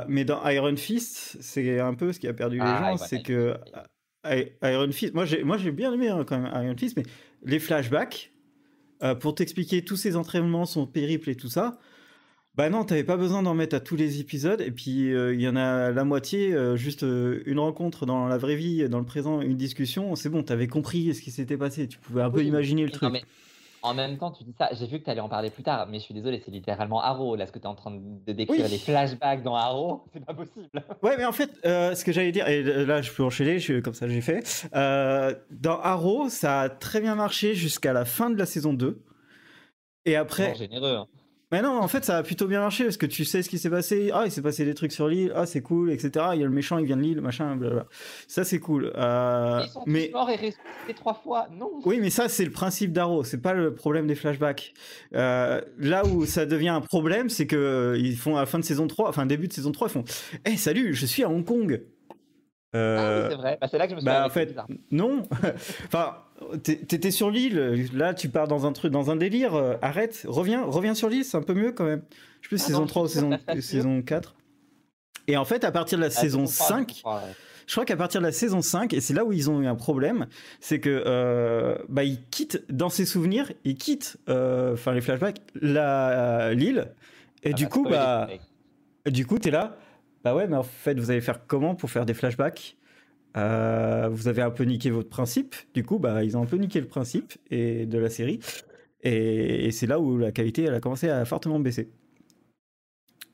[0.09, 3.23] mais dans Iron Fist, c'est un peu ce qui a perdu les ah, gens, c'est
[3.23, 3.56] que
[4.25, 7.05] Iron Fist, moi j'ai, moi j'ai bien aimé hein, quand même Iron Fist, mais
[7.45, 8.33] les flashbacks,
[9.02, 11.78] euh, pour t'expliquer tous ses entraînements, son périple et tout ça,
[12.54, 15.41] bah non, t'avais pas besoin d'en mettre à tous les épisodes, et puis euh, il
[15.41, 19.06] y en a la moitié, euh, juste une rencontre dans la vraie vie, dans le
[19.06, 22.45] présent, une discussion, c'est bon, t'avais compris ce qui s'était passé, tu pouvais un peu
[22.45, 23.25] imaginer le truc.
[23.82, 25.88] En même temps, tu dis ça, j'ai vu que tu allais en parler plus tard,
[25.88, 27.34] mais je suis désolé, c'est littéralement Arrow.
[27.34, 30.34] Là, ce que tu es en train de décrire, les flashbacks dans Arrow, c'est pas
[30.34, 30.68] possible.
[31.02, 33.80] Ouais, mais en fait, euh, ce que j'allais dire, et là, je peux enchaîner, je,
[33.80, 34.68] comme ça, j'ai fait.
[34.75, 39.02] Euh, dans Arrow, ça a très bien marché jusqu'à la fin de la saison 2.
[40.04, 40.54] Et après.
[40.54, 40.97] généreux.
[40.97, 41.06] Hein.
[41.52, 43.58] Mais non, en fait, ça a plutôt bien marché parce que tu sais ce qui
[43.58, 44.10] s'est passé.
[44.15, 45.32] Ah, il s'est passé des trucs sur l'île.
[45.36, 46.28] Ah, c'est cool, etc.
[46.32, 47.86] Il y a le méchant, il vient de l'île, machin, blablabla.
[48.26, 48.91] Ça, c'est cool.
[48.97, 50.10] Euh, ils sont mais...
[50.15, 53.23] morts et ressuscités trois fois, non Oui, mais ça, c'est le principe d'Arrow.
[53.23, 54.73] C'est pas le problème des flashbacks.
[55.15, 58.65] Euh, là où ça devient un problème, c'est que ils font à la fin de
[58.65, 60.04] saison 3, enfin début de saison 3, ils font
[60.47, 61.82] Eh, salut, je suis à Hong Kong.
[62.75, 63.58] Ah oui, c'est vrai.
[63.61, 64.56] Bah, c'est là que je me suis bah, en fait,
[64.91, 65.23] non.
[65.87, 66.17] enfin,
[66.63, 70.65] T'étais sur l'île, là tu pars dans un truc, dans un délire, euh, arrête, reviens,
[70.65, 72.02] reviens sur l'île, c'est un peu mieux quand même.
[72.41, 74.35] Je sais plus, ah saison 3 ou saison, saison 4.
[75.28, 77.02] Et en fait, à partir de la ah, saison 5,
[77.67, 79.67] je crois qu'à partir de la saison 5, et c'est là où ils ont eu
[79.67, 80.26] un problème,
[80.61, 85.41] c'est que euh, bah, ils quittent, dans ses souvenirs, ils quittent, euh, enfin les flashbacks,
[85.54, 86.89] l'île,
[87.45, 88.28] et ah, du, coup, bah,
[89.06, 89.76] du coup, t'es là,
[90.25, 92.76] bah ouais, mais en fait, vous allez faire comment pour faire des flashbacks?
[93.37, 95.54] Euh, vous avez un peu niqué votre principe.
[95.75, 98.41] Du coup, bah, ils ont un peu niqué le principe et de la série.
[99.02, 101.91] Et, c'est là où la qualité elle a commencé à fortement baisser.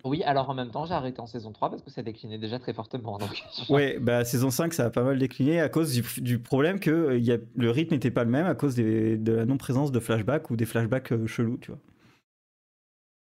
[0.04, 2.58] Oui, alors en même temps, j'ai arrêté en saison 3 parce que ça déclinait déjà
[2.58, 3.18] très fortement.
[3.18, 3.42] Donc...
[3.68, 7.18] Ouais, bah, saison 5, ça a pas mal décliné à cause du, problème que euh,
[7.18, 10.50] y a, le rythme n'était pas le même à cause de la non-présence de flashbacks
[10.50, 11.80] ou des flashbacks euh, chelous, tu vois.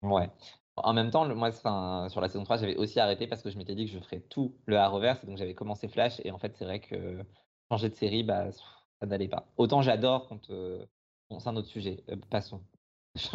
[0.03, 0.29] Ouais.
[0.77, 3.75] En même temps, moi, sur la saison 3, j'avais aussi arrêté parce que je m'étais
[3.75, 5.25] dit que je ferais tout le Arrowverse.
[5.25, 6.21] Donc, j'avais commencé Flash.
[6.23, 7.17] Et en fait, c'est vrai que
[7.69, 8.51] changer de série, bah,
[8.99, 9.47] ça n'allait pas.
[9.57, 10.49] Autant j'adore quand.
[10.49, 10.85] Euh,
[11.29, 12.03] bon, c'est un autre sujet.
[12.09, 12.61] Euh, passons.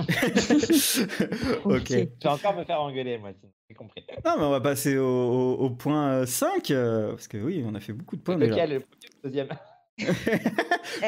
[1.65, 1.85] ok.
[1.85, 3.31] Tu vas encore me faire engueuler, moi,
[3.69, 4.05] j'ai compris.
[4.25, 6.71] Non, mais on va passer au, point 5.
[6.71, 8.71] Euh, parce que oui, on a fait beaucoup de points Lequel.
[8.71, 8.85] Le
[9.25, 9.49] deuxième?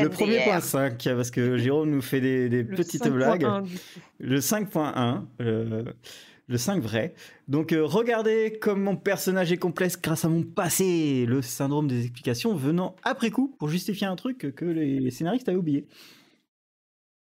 [0.01, 3.47] Le premier point 5, parce que Jérôme nous fait des, petites blagues.
[4.19, 5.25] Le 5.1,
[6.47, 7.15] le 5 vrai.
[7.49, 12.03] Donc euh, regardez comme mon personnage est complexe grâce à mon passé, le syndrome des
[12.03, 15.87] explications venant après coup pour justifier un truc que les, scénaristes avaient oublié.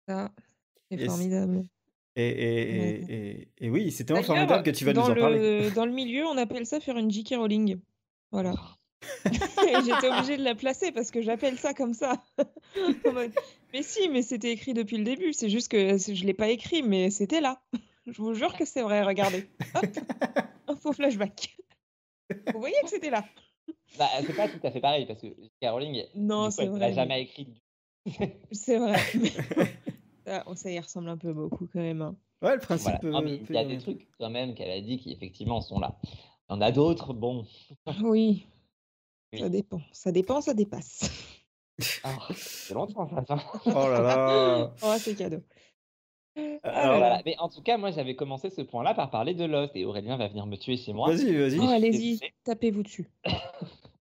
[0.09, 0.31] Ça,
[0.91, 1.63] c'est formidable.
[2.17, 5.71] Et, oui, c'était vraiment formidable que tu vas nous en parler.
[5.71, 7.35] Dans le milieu, on appelle ça faire une J.K.
[7.37, 7.79] Rowling.
[8.31, 8.55] Voilà.
[9.85, 12.23] J'étais obligée de la placer parce que j'appelle ça comme ça.
[13.73, 15.33] mais si, mais c'était écrit depuis le début.
[15.33, 17.61] C'est juste que je ne l'ai pas écrit, mais c'était là.
[18.07, 19.49] Je vous jure que c'est vrai, regardez.
[20.69, 21.57] un faux flashback.
[22.53, 23.25] Vous voyez que c'était là.
[23.99, 25.29] Bah, c'est pas tout à fait pareil parce que
[25.61, 26.93] Caroline, non, c'est vrai.
[26.93, 27.49] jamais écrit.
[28.53, 28.99] c'est vrai.
[30.55, 32.03] ça, y ressemble un peu beaucoup quand même.
[32.03, 32.17] Hein.
[32.43, 33.03] Ouais, le principe.
[33.05, 35.99] Euh, il y a des trucs quand même qu'elle a dit qui effectivement sont là.
[36.51, 37.47] Il y en a d'autres, bon.
[38.03, 38.47] Oui.
[39.39, 39.81] Ça dépend.
[39.93, 41.11] Ça dépend, ça dépasse.
[42.05, 43.37] Ah, c'est longtemps ça.
[43.67, 44.73] oh là là.
[44.83, 45.43] oh, c'est cadeau.
[46.63, 49.85] Ah mais en tout cas, moi, j'avais commencé ce point-là par parler de Lost et
[49.85, 51.09] Aurélien va venir me tuer chez moi.
[51.09, 51.59] Vas-y, vas-y.
[51.61, 53.09] Oh, allez-y, tapez-vous dessus.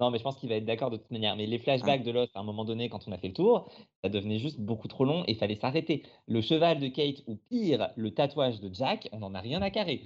[0.00, 1.36] non, mais je pense qu'il va être d'accord de toute manière.
[1.36, 2.06] Mais les flashbacks ah.
[2.06, 3.70] de Lost, à un moment donné, quand on a fait le tour,
[4.02, 6.02] ça devenait juste beaucoup trop long et il fallait s'arrêter.
[6.26, 9.70] Le cheval de Kate ou pire, le tatouage de Jack, on n'en a rien à
[9.70, 10.02] carrer.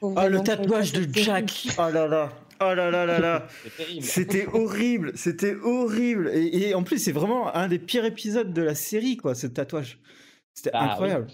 [0.00, 3.48] Oh, le tatouage de Jack Oh là là Oh là là là là
[4.00, 8.62] C'était horrible C'était horrible et, et en plus, c'est vraiment un des pires épisodes de
[8.62, 9.98] la série, quoi, ce tatouage.
[10.54, 11.26] C'était bah incroyable.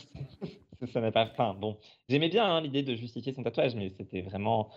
[0.93, 1.29] ça n'a pas.
[1.31, 1.77] Enfin, bon,
[2.09, 4.71] j'aimais bien hein, l'idée de justifier son tatouage, mais c'était vraiment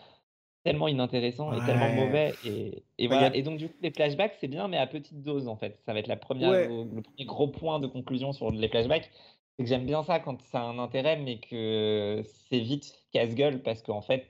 [0.64, 2.34] tellement inintéressant et tellement mauvais.
[2.46, 3.36] Et, et voilà.
[3.36, 5.80] Et donc, du coup, les flashbacks, c'est bien, mais à petite dose, en fait.
[5.86, 9.10] Ça va être la première, le, premier gros point de conclusion sur les flashbacks.
[9.58, 13.62] C'est que j'aime bien ça quand ça a un intérêt, mais que c'est vite casse-gueule
[13.62, 14.26] parce qu'en fait,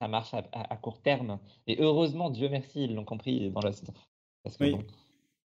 [0.00, 1.38] ça marche à, court terme.
[1.66, 3.60] Et heureusement, Dieu merci, ils l'ont compris dans.
[3.60, 4.64] Parce que,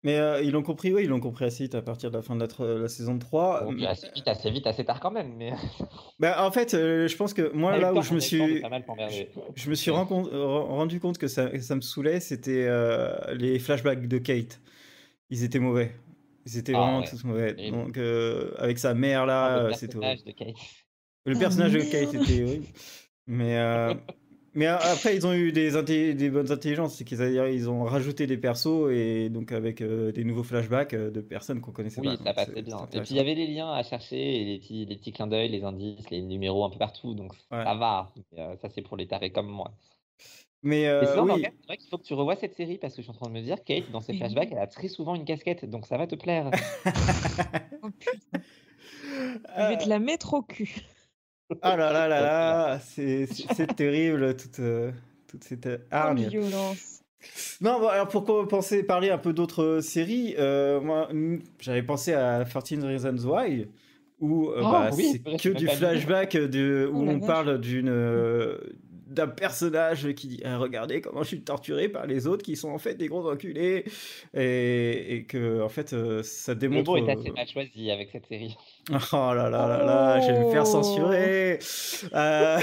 [0.03, 2.21] mais euh, ils l'ont compris, oui, ils l'ont compris assez vite à partir de la
[2.21, 2.45] fin de
[2.81, 3.67] la, saison 3.
[3.87, 5.33] assez vite, assez vite, assez tard quand même.
[5.35, 5.51] Mais...
[6.19, 8.63] bah, en fait, euh, je pense que moi, là où je me suis.
[9.55, 14.17] Je, me suis rendu compte que ça, ça me saoulait, c'était euh, les flashbacks de
[14.19, 14.61] Kate.
[15.29, 15.91] Ils étaient mauvais.
[16.45, 17.53] Ils étaient ah vraiment tous mauvais.
[17.71, 17.97] Donc,
[18.57, 19.97] avec sa mère là, c'était.
[21.25, 22.65] Le personnage de Kate était horrible.
[23.25, 23.57] Mais.
[24.57, 28.37] Mais après, ils ont eu des, des bonnes intelligences, c'est qu'ils ils ont rajouté des
[28.37, 32.09] persos et donc avec euh, des nouveaux flashbacks euh, de personnes qu'on connaissait pas.
[32.09, 32.79] Oui, ça passait bien.
[32.91, 35.27] Et puis il y avait les liens à chercher, et les petits, les petits clins
[35.27, 38.11] d'œil, les indices, les numéros un peu partout, donc ça va.
[38.39, 39.73] Euh, ça, c'est pour les tarés comme moi.
[40.63, 41.05] Mais oui.
[41.05, 43.29] c'est vrai qu'il faut que tu revoies cette série parce que je suis en train
[43.29, 45.99] de me dire, Kate, dans ses flashbacks, elle a très souvent une casquette, donc ça
[45.99, 46.49] va te plaire.
[47.83, 48.39] oh putain.
[49.55, 50.81] Je vais te la mettre au cul.
[51.61, 54.91] Ah là là là là, c'est terrible toute, euh,
[55.27, 55.67] toute cette
[56.15, 57.03] violence.
[57.61, 61.09] Non, bon, alors pourquoi penser parler un peu d'autres séries euh, Moi,
[61.59, 63.67] j'avais pensé à 13 Reasons Why,
[64.19, 68.57] où euh, oh, bah, c'est que du flashback de, où oh on parle d'une
[69.07, 72.69] d'un personnage qui dit ah, regardez comment je suis torturé par les autres qui sont
[72.69, 73.85] en fait des gros enculés
[74.33, 76.93] et, et que en fait ça démontre.
[76.93, 78.55] Le mot est assez mal choisi avec cette série.
[79.11, 80.81] Oh là là là là, je vais me faire oh.
[80.81, 81.59] censurer.
[82.13, 82.59] Euh,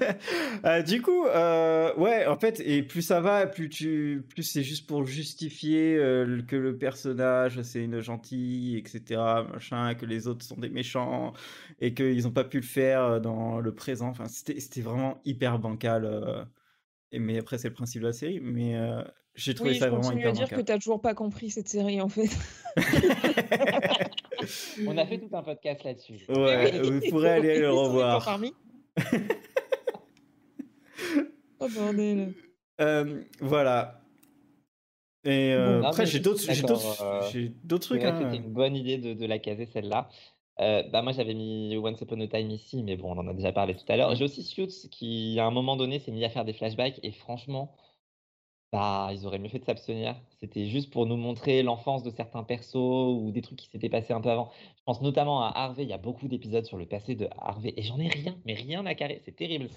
[0.64, 4.62] euh, du coup, euh, ouais, en fait, et plus ça va, plus tu, plus c'est
[4.62, 5.96] juste pour justifier
[6.48, 9.20] que le personnage c'est une gentille, etc.,
[9.52, 11.34] machin, que les autres sont des méchants
[11.80, 14.08] et qu'ils n'ont pas pu le faire dans le présent.
[14.08, 16.48] Enfin, c'était vraiment hyper bancal.
[17.12, 18.40] Et, mais après, c'est le principe de la série.
[18.40, 18.74] Mais
[19.34, 20.36] j'ai trouvé ça vraiment hyper bancal.
[20.36, 22.30] Je à dire que tu n'as toujours pas compris cette série, en fait.
[24.86, 26.20] On a fait tout un podcast là-dessus.
[26.28, 28.24] Ouais, vous pourrez aller le revoir.
[28.24, 28.54] Parmi.
[31.60, 32.32] oh bordel.
[32.80, 34.00] Euh, voilà.
[35.24, 38.04] Et euh, après, j'ai d'autres, j'ai d'autres, euh, d'autres trucs.
[38.04, 38.18] Hein.
[38.18, 40.08] C'était une bonne idée de, de la caser celle-là.
[40.60, 43.32] Euh, bah moi j'avais mis Once Upon a Time ici, mais bon on en a
[43.32, 44.14] déjà parlé tout à l'heure.
[44.16, 47.12] J'ai aussi Suits qui à un moment donné s'est mis à faire des flashbacks et
[47.12, 47.76] franchement
[48.72, 50.16] bah, ils auraient mieux fait de s'abstenir.
[50.40, 54.12] C'était juste pour nous montrer l'enfance de certains persos ou des trucs qui s'étaient passés
[54.12, 54.50] un peu avant.
[54.76, 55.84] Je pense notamment à Harvey.
[55.84, 58.54] Il y a beaucoup d'épisodes sur le passé de Harvey et j'en ai rien, mais
[58.54, 59.20] rien à carrer.
[59.24, 59.70] C'est terrible.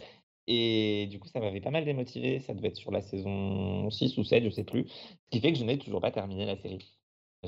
[0.47, 2.39] Et du coup, ça m'avait pas mal démotivé.
[2.39, 4.87] Ça devait être sur la saison 6 ou 7, je sais plus.
[4.89, 6.79] Ce qui fait que je n'ai toujours pas terminé la série.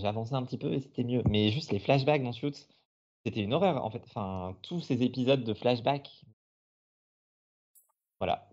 [0.03, 1.23] Avancé un petit peu et c'était mieux.
[1.29, 2.67] Mais juste les flashbacks dans Suits,
[3.25, 4.01] c'était une horreur en fait.
[4.05, 6.23] Enfin, tous ces épisodes de flashbacks.
[8.19, 8.52] Voilà.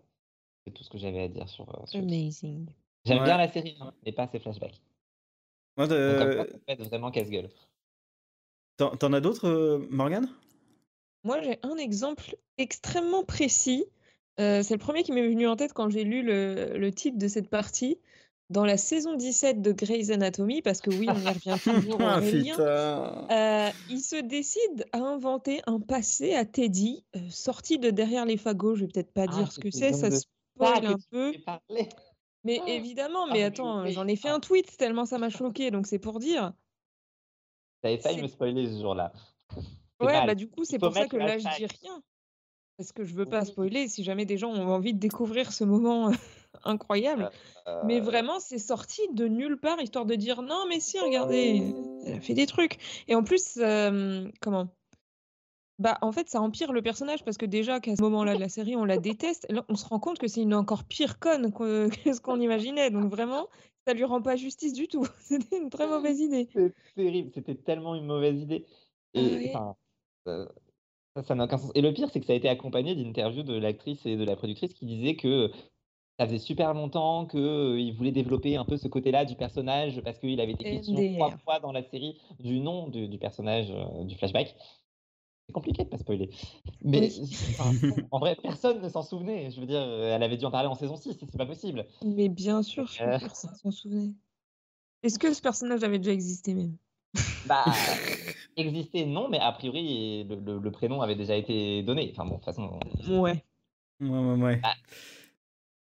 [0.71, 1.69] C'est tout ce que j'avais à dire sur.
[1.69, 2.67] Euh, Amazing.
[3.05, 4.81] J'aime bien la série, hein, mais pas ses flashbacks.
[5.77, 6.45] Moi, de...
[6.69, 7.49] Donc, vraiment casse-gueule.
[8.77, 10.29] T'en as d'autres, euh, Morgane?
[11.25, 13.85] Moi, j'ai un exemple extrêmement précis.
[14.39, 17.19] Euh, c'est le premier qui m'est venu en tête quand j'ai lu le, le, titre
[17.19, 17.99] de cette partie.
[18.49, 22.19] Dans la saison 17 de Grey's Anatomy, parce que oui, on y revient toujours ah,
[23.31, 28.37] euh, il se décide à inventer un passé à Teddy, euh, sorti de derrière les
[28.37, 28.75] fagots.
[28.75, 30.11] Je vais peut-être pas ah, dire ce que c'est, ça
[30.67, 31.33] spoil un peu.
[32.45, 32.69] Mais ah!
[32.69, 35.99] évidemment, ah, mais attends, j'en ai fait un tweet tellement ça m'a choqué, donc c'est
[35.99, 36.53] pour dire.
[37.83, 39.13] T'avais failli me spoiler ce jour-là.
[40.01, 42.03] Ouais, bah du coup, c'est pour ça que là, je dis rien.
[42.77, 45.65] Parce que je veux pas spoiler si jamais des gens ont envie de découvrir ce
[45.65, 46.11] moment
[46.65, 47.31] incroyable.
[47.85, 51.75] Mais vraiment, c'est sorti de nulle part, histoire de dire non, mais si, regardez,
[52.07, 52.79] elle a fait des trucs.
[53.07, 53.61] Et en plus,
[54.41, 54.69] comment
[55.81, 58.51] bah, en fait, ça empire le personnage parce que déjà qu'à ce moment-là de la
[58.51, 59.47] série, on la déteste.
[59.49, 62.91] Là, on se rend compte que c'est une encore pire conne que, ce qu'on imaginait.
[62.91, 63.49] Donc vraiment,
[63.87, 65.07] ça lui rend pas justice du tout.
[65.21, 66.49] C'était une très mauvaise idée.
[66.53, 67.31] C'est terrible.
[67.35, 68.67] C'était tellement une mauvaise idée.
[69.15, 71.73] Et ça n'a aucun sens.
[71.75, 74.37] Et le pire, c'est que ça a été accompagné d'interviews de l'actrice et de la
[74.37, 75.51] productrice qui disaient que
[76.19, 80.39] ça faisait super longtemps qu'il voulait développer un peu ce côté-là du personnage parce qu'il
[80.43, 83.73] avait été question trois fois dans la série du nom du, personnage
[84.05, 84.55] du flashback
[85.51, 86.31] compliqué de pas spoiler.
[86.83, 87.11] Mais
[88.11, 89.51] en vrai, personne ne s'en souvenait.
[89.51, 91.87] Je veux dire, elle avait dû en parler en saison 6, c'est pas possible.
[92.05, 93.19] Mais bien sûr, euh.
[93.21, 94.13] personne s'en souvenait.
[95.03, 96.77] Est-ce que ce personnage avait déjà existé même?
[97.47, 97.65] Bah,
[98.57, 102.13] existé non, mais a priori, le, prénom avait déjà été donné.
[102.13, 102.79] Enfin bon, de toute façon.
[103.09, 103.45] Ouais.
[104.01, 104.57] Ouais, ouais, ouais.
[104.57, 104.75] Bah,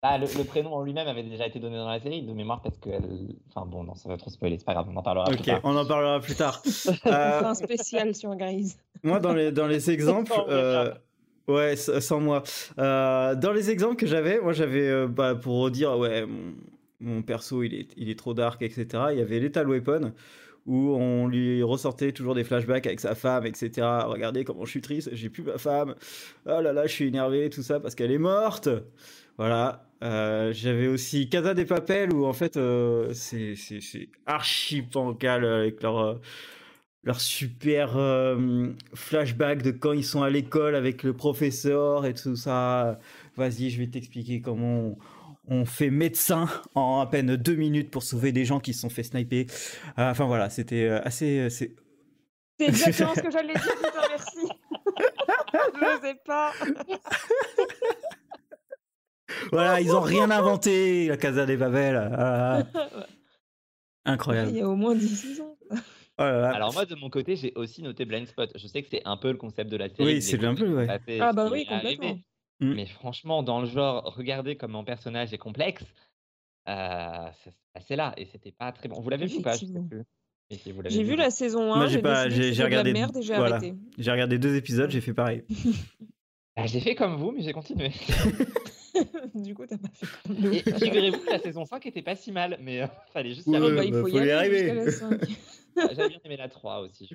[0.02, 2.78] bah, le, prénom en lui-même avait déjà été donné dans la série de mémoire parce
[2.78, 3.04] qu'elle.
[3.48, 5.60] Enfin bon, non, ça va trop spoiler, c'est pas grave, on en parlera plus tard.
[5.62, 6.62] on en parlera plus tard.
[7.06, 7.44] euh...
[7.44, 8.78] un spécial sur Grise.
[9.02, 10.32] Moi, dans les, dans les exemples.
[10.48, 10.92] euh...
[11.48, 12.44] Ouais, sans moi.
[12.78, 16.24] Euh, dans les exemples que j'avais, moi j'avais, euh, bah, pour dire, ouais,
[17.00, 18.86] mon, perso il est, il est trop dark, etc.
[19.10, 20.12] Il y avait Lethal Weapon,
[20.66, 23.70] où on lui ressortait toujours des flashbacks avec sa femme, etc.
[24.04, 25.96] Regardez comment je suis triste, j'ai plus ma femme.
[26.46, 28.68] Oh là là, je suis énervé, tout ça parce qu'elle est morte.
[29.36, 29.89] Voilà.
[30.02, 33.54] Euh, j'avais aussi Casa des Papel où en fait euh, c'est
[34.24, 36.14] archi bancal avec leur euh,
[37.02, 37.98] leur super
[38.94, 42.98] flashback de quand ils sont à l'école avec le professeur et tout ça.
[43.36, 44.98] Vas-y, je vais t'expliquer comment
[45.48, 48.90] on, fait médecin en à peine deux minutes pour sauver des gens qui se sont
[48.90, 49.46] fait sniper.
[49.96, 51.48] enfin voilà, c'était assez.
[51.48, 51.74] C'est
[52.60, 54.48] exactement ce que j'allais dire, putain, merci.
[55.80, 56.52] je sais pas.
[59.52, 61.96] Voilà, ils ont rien inventé, la Casa des Babel.
[61.96, 62.62] Ah.
[64.04, 64.50] Incroyable.
[64.50, 65.56] Il y a au moins 10 ans.
[66.18, 68.50] Oh Alors moi de mon côté j'ai aussi noté Blind Spot.
[68.54, 70.16] Je sais que c'est un peu le concept de la série.
[70.16, 70.86] Oui c'est un peu ouais.
[71.18, 72.18] Ah bah oui complètement.
[72.60, 72.74] Mm.
[72.74, 75.84] Mais franchement dans le genre regardez comme mon personnage est complexe,
[76.68, 77.30] euh,
[77.86, 79.00] c'est là et c'était pas très bon.
[79.00, 79.54] Vous l'avez vu ou pas?
[80.50, 82.92] J'ai vu la saison 1, j'ai pas, j'ai regardé,
[83.36, 83.60] voilà.
[83.96, 85.44] J'ai regardé deux épisodes, j'ai fait pareil.
[86.56, 87.92] bah, j'ai fait comme vous, mais j'ai continué.
[89.34, 92.82] du coup, t'as pas fait figurez-vous que la saison 5 était pas si mal, mais
[92.82, 93.76] euh, fallait juste y arriver.
[93.76, 94.90] Bah, il faut, y, arriver.
[95.76, 97.10] J'avais bien aimé la 3 aussi.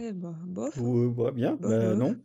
[0.00, 0.78] Eh bah, bof.
[0.78, 1.14] Hein.
[1.16, 2.16] bah, bien, bah, non.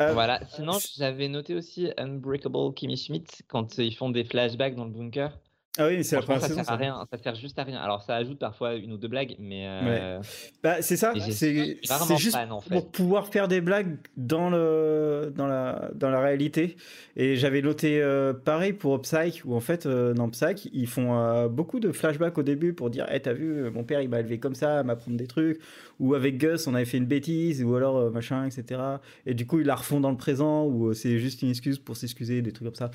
[0.00, 4.84] Euh, voilà, sinon j'avais noté aussi Unbreakable Kimmy Schmidt quand ils font des flashbacks dans
[4.84, 5.36] le bunker.
[5.78, 6.64] Ah oui, c'est la première ça saison.
[6.64, 7.78] Sert à rien, ça sert juste à rien.
[7.78, 9.64] Alors ça ajoute parfois une ou deux blagues, mais.
[9.66, 10.20] Euh...
[10.60, 11.76] Bah, c'est ça, c'est
[12.18, 12.74] juste en fait.
[12.74, 16.76] pour pouvoir faire des blagues dans, le, dans, la, dans la réalité.
[17.14, 21.46] Et j'avais noté euh, pareil pour Psyche, où en fait, euh, dans Psyche, ils font
[21.48, 24.38] beaucoup de flashbacks au début pour dire hey, T'as vu, mon père il m'a élevé
[24.38, 25.60] comme ça, m'apprendre des trucs.
[26.00, 28.80] Ou avec Gus, on avait fait une bêtise, ou alors machin, etc.
[29.26, 31.96] Et du coup, ils la refont dans le présent, ou c'est juste une excuse pour
[31.96, 32.90] s'excuser, des trucs comme ça.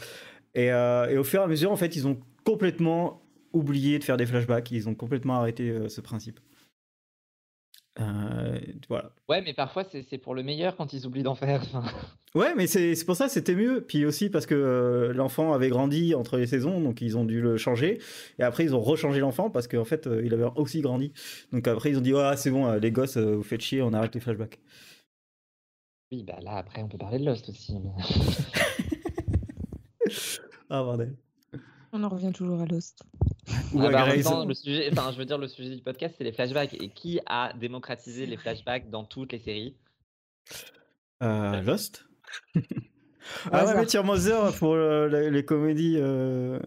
[0.55, 4.17] Et, et, au fur et à mesure, en fait, ils ont complètement oublié de faire
[4.17, 4.71] des flashbacks.
[4.71, 6.39] Ils ont complètement arrêté euh, ce principe.
[7.99, 9.11] Euh, voilà.
[9.29, 11.61] Ouais, mais parfois c'est pour le meilleur quand ils oublient d'en faire.
[12.35, 13.81] ouais, mais c'est pour ça c'était mieux.
[13.87, 17.39] Puis aussi parce que euh, l'enfant avait grandi entre les saisons, donc ils ont dû
[17.39, 17.99] le changer.
[18.39, 21.13] Et après ils ont rechangé l'enfant parce qu'en fait il avait aussi grandi.
[21.51, 24.15] Donc après ils ont dit ouais c'est bon les gosses vous faites chier, on arrête
[24.15, 24.59] les flashbacks.
[26.11, 27.75] Oui bah là après on peut parler de Lost aussi.
[30.69, 31.15] ah bordel.
[31.91, 33.03] On en revient toujours à Lost.
[33.47, 36.73] Ah bah, le sujet, enfin, je veux dire, le sujet du podcast, c'est les flashbacks.
[36.73, 39.75] Et qui a démocratisé les flashbacks dans toutes les séries?
[41.21, 42.05] Euh, Lost
[43.51, 46.59] Ah ouais, mais Mother pour les, comédies, euh,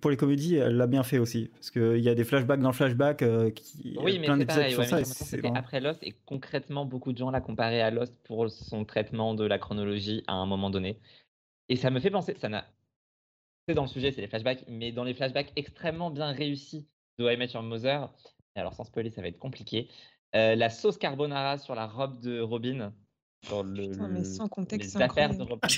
[0.00, 2.70] pour les comédies, elle l'a bien fait aussi, parce qu'il y a des flashbacks dans
[2.70, 3.96] le flashback euh, qui.
[4.02, 4.76] Oui, mais c'est pareil.
[4.76, 9.34] Ouais, après Lost et concrètement, beaucoup de gens l'ont comparé à Lost pour son traitement
[9.34, 10.98] de la chronologie à un moment donné.
[11.68, 12.66] Et ça me fait penser, ça n'a
[13.74, 16.86] dans le sujet, c'est les flashbacks, mais dans les flashbacks extrêmement bien réussis
[17.18, 18.10] de I Met Your Mother,
[18.54, 19.88] alors sans spoiler, ça va être compliqué,
[20.34, 22.92] euh, la sauce carbonara sur la robe de Robin,
[23.46, 25.68] sur le, mais sans contexte, les affaires de Robin.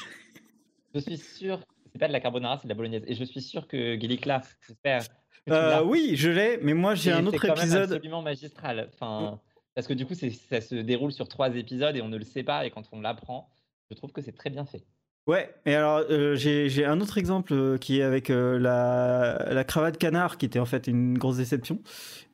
[0.95, 1.61] je suis sûr,
[1.93, 4.43] c'est pas de la carbonara, c'est de la bolognaise, et je suis sûr que Gillikla,
[4.67, 5.03] j'espère.
[5.51, 7.89] Euh, oui, je l'ai, mais moi j'ai un autre épisode.
[7.89, 8.89] C'est absolument magistral.
[8.93, 9.41] Enfin,
[9.75, 12.45] parce que du coup, ça se déroule sur trois épisodes et on ne le sait
[12.45, 13.51] pas, et quand on l'apprend,
[13.91, 14.85] je trouve que c'est très bien fait.
[15.29, 19.63] Ouais, et alors euh, j'ai un autre exemple euh, qui est avec euh, la, la,
[19.63, 21.81] cravate canard qui était en fait une grosse déception.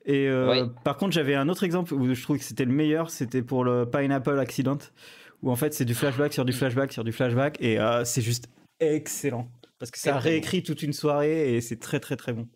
[0.06, 0.30] Et
[0.84, 3.62] par contre, j'avais un autre exemple où je trouve que c'était le meilleur, c'était pour
[3.62, 4.78] le Pineapple Accident,
[5.42, 8.46] où en fait c'est du flashback sur du flashback sur du flashback, et c'est juste
[8.80, 9.50] excellent.
[9.78, 12.48] parce que ça réécrit toute une soirée et c'est très très très bon.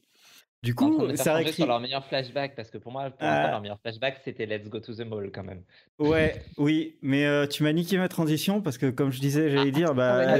[0.63, 3.81] Du coup, ça réécrit sur leur meilleur flashback parce que pour moi, pour leur meilleur
[3.81, 5.63] flashback, c'était Let's Go to the Mall quand même.
[5.99, 9.73] Ouais, oui, mais euh, tu m'as niqué ma transition parce que comme je disais, j'allais
[9.75, 10.39] ah, dire, bah,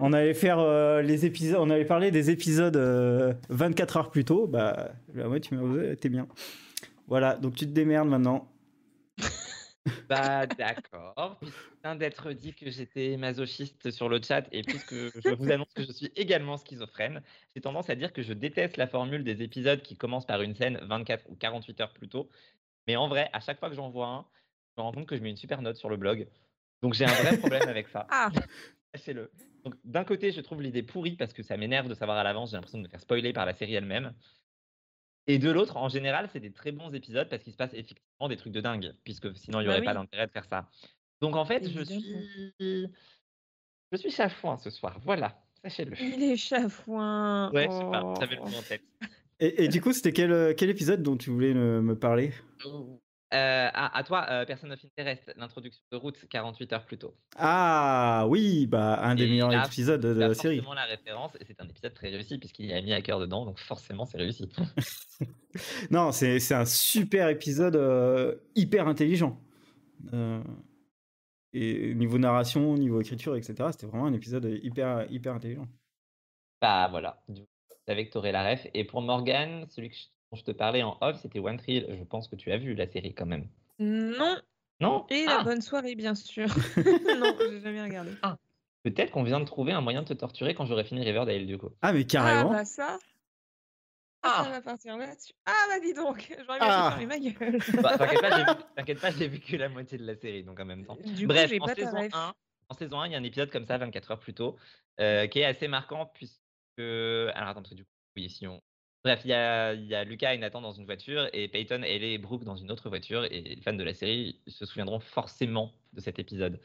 [0.00, 2.76] on allait faire euh, les épisodes, on allait parler des épisodes
[3.48, 4.46] 24 heures plus tôt.
[4.46, 6.26] Bah, ouais, tu m'as osé, t'es bien.
[7.08, 8.48] Voilà, donc tu te démerdes maintenant.
[10.08, 11.38] Bah d'accord.
[11.40, 15.72] Puisque vient d'être dit que j'étais masochiste sur le chat et puisque je vous annonce
[15.74, 17.22] que je suis également schizophrène,
[17.54, 20.54] j'ai tendance à dire que je déteste la formule des épisodes qui commencent par une
[20.54, 22.28] scène 24 ou 48 heures plus tôt.
[22.86, 24.26] Mais en vrai, à chaque fois que j'en vois un,
[24.76, 26.28] je me rends compte que je mets une super note sur le blog.
[26.82, 28.06] Donc j'ai un vrai problème avec ça.
[28.10, 28.30] Ah.
[28.94, 29.30] Sachez-le.
[29.64, 32.50] Donc d'un côté, je trouve l'idée pourrie parce que ça m'énerve de savoir à l'avance,
[32.50, 34.14] j'ai l'impression de me faire spoiler par la série elle-même.
[35.28, 38.28] Et de l'autre, en général, c'est des très bons épisodes parce qu'il se passe effectivement
[38.28, 40.68] des trucs de dingue, puisque sinon il n'y bah aurait pas d'intérêt de faire ça.
[41.22, 42.88] Donc en fait, je suis.
[43.90, 45.92] Je suis chafouin ce soir, voilà, sachez-le.
[46.00, 47.50] Il est chafouin.
[47.52, 48.82] Ouais, je sais pas, j'avais le mot en tête.
[49.38, 52.32] Et, et, du coup, c'était quel, quel épisode dont tu voulais me parler?
[53.32, 57.14] Euh, à, toi, euh, Person of Interest, l'introduction de Route 48 heures plus tôt.
[57.36, 60.62] Ah oui, bah un des meilleurs épisodes de la série.
[60.62, 63.20] C'est la référence et c'est un épisode très réussi puisqu'il y a mis à cœur
[63.20, 64.50] dedans, donc forcément c'est réussi.
[65.90, 69.40] non, c'est un super épisode euh, hyper intelligent.
[71.52, 75.66] Et niveau narration, niveau écriture, etc., c'était vraiment un épisode hyper, hyper intelligent.
[76.60, 77.42] Bah voilà, tu
[77.86, 78.66] savais que tu aurais la ref.
[78.74, 82.04] Et pour Morgan, celui que je je te parlais en off, c'était One Tree Je
[82.04, 83.48] pense que tu as vu la série quand même.
[83.78, 84.36] Non.
[84.80, 85.06] Non?
[85.10, 85.44] Et la ah!
[85.44, 86.46] bonne soirée, bien sûr.
[86.76, 88.12] non, j'ai jamais regardé.
[88.22, 88.36] Ah.
[88.82, 91.58] Peut-être qu'on vient de trouver un moyen de te torturer quand j'aurai fini Riverdale, du
[91.58, 91.70] coup.
[91.82, 92.50] Ah, mais carrément.
[92.50, 92.98] Ah, bah ça.
[94.22, 95.32] Ah, ça va partir là-dessus.
[95.46, 96.90] Ah, bah dis donc, j'aurais bien ah.
[96.90, 97.58] fermer ma gueule.
[97.82, 97.98] bah,
[98.76, 100.96] T'inquiète pas, j'ai vu que la moitié de la série, donc en même temps.
[101.04, 102.34] Du Bref, en, saison 1,
[102.68, 104.56] en saison 1, il y a un épisode comme ça, 24 heures plus tôt,
[105.00, 106.38] euh, qui est assez marquant, puisque.
[106.78, 108.62] Alors attends, parce que du coup, oui, si on,
[109.04, 112.44] Bref, il y a, Lucas et Nathan dans une voiture et Peyton, Ellie et Brooke
[112.44, 113.24] dans une autre voiture.
[113.24, 116.60] Et les fans de la série se souviendront forcément de cet épisode.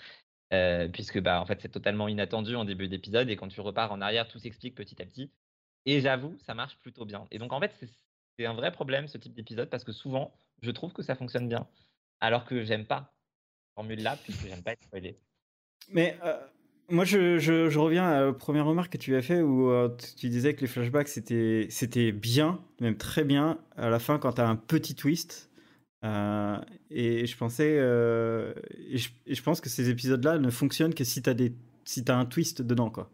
[0.53, 3.29] Euh, puisque bah, en fait, c'est totalement inattendu en début d'épisode.
[3.29, 5.31] Et quand tu repars en arrière, tout s'explique petit à petit.
[5.87, 7.25] Et j'avoue, ça marche plutôt bien.
[7.31, 7.73] Et donc, en fait,
[8.37, 11.47] c'est un vrai problème ce type d'épisode parce que souvent, je trouve que ça fonctionne
[11.47, 11.65] bien.
[12.19, 13.13] Alors que j'aime pas
[13.75, 15.17] formule-là, puisque j'aime pas être spoilé.
[15.89, 16.37] Mais euh,
[16.89, 20.27] moi, je, je, reviens à la première remarque que tu as fait où euh, tu
[20.27, 24.49] disais que les flashbacks c'était, bien, même très bien, à la fin quand tu as
[24.49, 25.49] un petit twist.
[26.03, 31.29] Euh, et je pensais, et, je, pense que ces épisodes-là ne fonctionnent que si tu
[31.29, 31.53] as, des,
[31.85, 32.89] si as un twist dedans.
[32.89, 33.09] Quoi.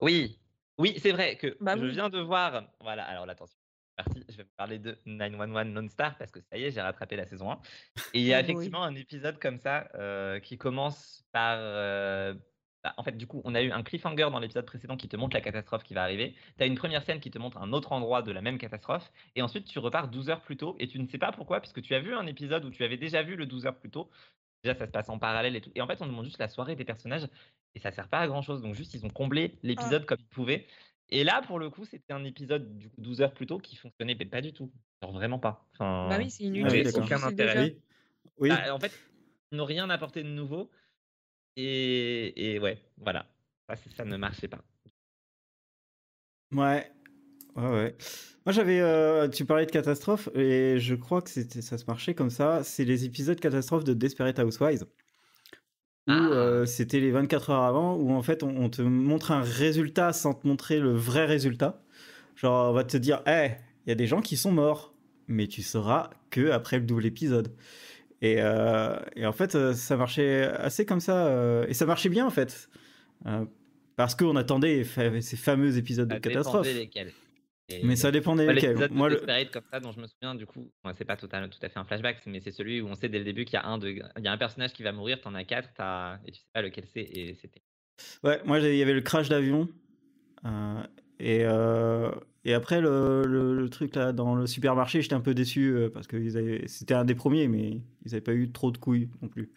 [0.00, 0.39] Oui,
[0.80, 2.64] oui, c'est vrai que bah je viens de voir.
[2.80, 3.56] Voilà, alors attention
[4.28, 7.26] je vais vous parler de 911 Non-Star parce que ça y est, j'ai rattrapé la
[7.26, 7.60] saison 1.
[8.14, 11.56] Et il y a effectivement un épisode comme ça euh, qui commence par.
[11.58, 12.34] Euh,
[12.82, 15.16] bah, en fait, du coup, on a eu un cliffhanger dans l'épisode précédent qui te
[15.16, 16.34] montre la catastrophe qui va arriver.
[16.56, 19.12] Tu as une première scène qui te montre un autre endroit de la même catastrophe.
[19.36, 20.76] Et ensuite, tu repars 12 heures plus tôt.
[20.78, 22.96] Et tu ne sais pas pourquoi, puisque tu as vu un épisode où tu avais
[22.96, 24.10] déjà vu le 12 heures plus tôt.
[24.64, 25.72] Déjà, ça se passe en parallèle et tout.
[25.74, 27.28] Et en fait, on demande juste la soirée des personnages.
[27.74, 28.62] Et ça sert pas à grand chose.
[28.62, 30.06] Donc, juste, ils ont comblé l'épisode ah.
[30.06, 30.66] comme ils pouvaient.
[31.10, 33.76] Et là, pour le coup, c'était un épisode du coup 12 heures plus tôt qui
[33.76, 34.70] fonctionnait pas du tout.
[35.02, 35.66] Genre vraiment pas.
[35.74, 36.88] Enfin, bah oui, c'est inutile.
[36.94, 37.76] aucun intérêt.
[38.38, 38.48] Oui.
[38.48, 38.92] Bah, en fait,
[39.50, 40.70] ils n'ont rien apporté de nouveau.
[41.56, 43.26] Et, et ouais, voilà.
[43.68, 44.62] Ça, ça ne marchait pas.
[46.52, 46.90] Ouais.
[47.56, 47.96] Ouais, ouais.
[48.46, 48.80] Moi, j'avais.
[48.80, 52.62] Euh, tu parlais de catastrophe, et je crois que ça se marchait comme ça.
[52.62, 54.86] C'est les épisodes catastrophes de Desperate Housewives.
[56.06, 56.64] Ah.
[56.66, 60.46] c'était les 24 heures avant, où en fait on, te montre un résultat sans te
[60.46, 61.82] montrer le vrai résultat.
[62.36, 63.52] Genre on va te dire, hé,
[63.86, 64.94] il y a des gens qui sont morts,
[65.28, 67.52] mais tu sauras que après le double épisode.
[68.22, 68.38] Et,
[69.16, 72.68] et en fait ça marchait assez comme ça, et ça marchait bien en fait.
[73.96, 76.66] parce qu'on attendait ces fameux épisodes de catastrophe.
[77.82, 78.88] Mais ça dépend des lesquels.
[78.90, 79.16] Moi, le
[79.50, 81.78] comme ça dont je me souviens, du coup, c'est pas tout à, tout à fait
[81.78, 83.78] un flashback, mais c'est celui où on sait dès le début qu'il y a un
[83.78, 86.40] de, il y a un personnage qui va mourir, t'en as quatre, as, et tu
[86.40, 87.62] sais pas lequel c'est, et c'était.
[88.24, 89.68] Ouais, moi il y avait le crash d'avion,
[90.44, 90.82] euh,
[91.18, 92.10] et euh,
[92.44, 96.06] et après le, le, truc là dans le supermarché, j'étais un peu déçu euh, parce
[96.06, 96.16] que
[96.66, 99.52] c'était un des premiers, mais ils avaient pas eu trop de couilles non plus.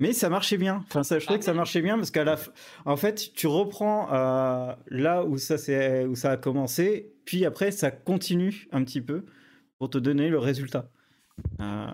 [0.00, 0.82] Mais ça marchait bien.
[0.88, 2.38] Enfin, ça, je trouvais que ça marchait bien parce qu'à la
[2.86, 5.56] en fait, tu reprends euh, là où ça,
[6.08, 9.26] où ça a commencé, puis après, ça continue un petit peu
[9.78, 10.90] pour te donner le résultat.
[11.60, 11.86] Euh,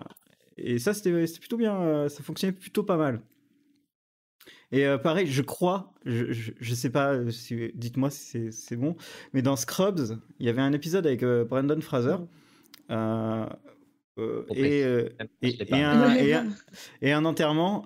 [0.56, 1.76] et ça, c'était plutôt bien.
[1.80, 3.20] Euh, ça fonctionnait plutôt pas mal.
[4.72, 7.16] Et pareil, je crois, je, je, sais pas,
[7.74, 8.96] dites-moi si c'est bon,
[9.32, 12.16] mais dans Scrubs, il y avait un épisode avec Brandon Fraser
[14.54, 14.80] et,
[15.42, 16.14] et, un,
[17.02, 17.82] et, un, enterrement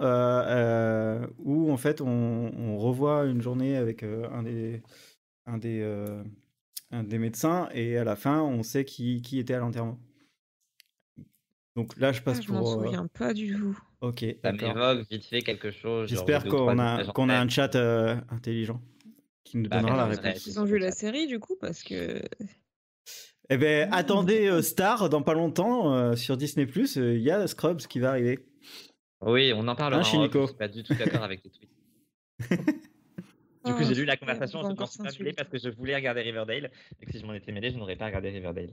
[1.39, 4.83] où en fait on, on, revoit une journée avec un des,
[5.47, 5.83] un des,
[6.91, 9.99] un des médecins et à la fin on sait qui, qui était à l'enterrement.
[11.77, 12.57] Donc là je passe ah, pour.
[12.57, 13.79] Je m'en souviens pas du tout.
[14.01, 14.25] Ok.
[14.43, 16.09] Ça m'évoque vite fait quelque chose.
[16.09, 17.75] J'espère qu'on a, qu'on a un chat
[18.31, 18.81] intelligent
[19.45, 20.47] qui nous bah, donnera la réponse.
[20.47, 22.23] Ils ont vu la série du coup parce que.
[23.53, 23.93] Eh ben, mmh.
[23.93, 26.97] attendez euh, Star dans pas longtemps euh, sur Disney Plus.
[26.97, 28.39] Euh, il y a Scrubs qui va arriver.
[29.23, 29.95] Oui, on en parle.
[29.95, 31.71] Hein, je suis pas du tout d'accord avec les tweets.
[33.67, 34.63] du coup, j'ai lu la conversation.
[34.63, 36.71] Je m'en suis pas mêlé parce que je voulais regarder Riverdale
[37.03, 38.71] et que si je m'en étais mêlé, je n'aurais pas regardé Riverdale.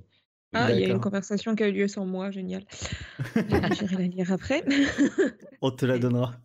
[0.54, 2.64] Ah, il y a une conversation qui a eu lieu sans moi, génial.
[3.36, 4.64] J'irai la lire après.
[5.62, 6.36] on te la donnera.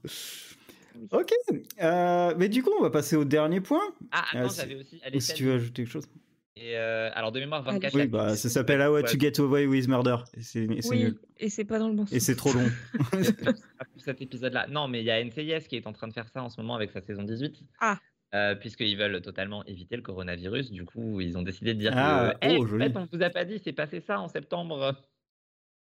[1.11, 1.33] Ok,
[1.79, 3.95] mais du coup, on va passer au dernier point.
[4.11, 5.01] Ah, attends, j'avais aussi.
[5.15, 6.09] Ou si tu veux ajouter quelque chose.
[6.55, 7.95] Et euh, alors de mémoire, 24.
[7.95, 10.17] Oui, bah, ça s'appelle How to Get Away with Murder.
[10.41, 11.19] C'est oui, nul.
[11.39, 12.13] Et c'est pas dans le bon sens.
[12.13, 12.69] Et c'est trop long.
[13.97, 14.67] cet épisode-là.
[14.69, 16.61] Non, mais il y a NCIS qui est en train de faire ça en ce
[16.61, 17.63] moment avec sa saison 18.
[17.81, 17.99] Ah.
[18.35, 20.71] Euh, puisqu'ils veulent totalement éviter le coronavirus.
[20.71, 23.31] Du coup, ils ont décidé de dire ah, que, oh, en fait, on vous a
[23.31, 24.97] pas dit, c'est passé ça en septembre.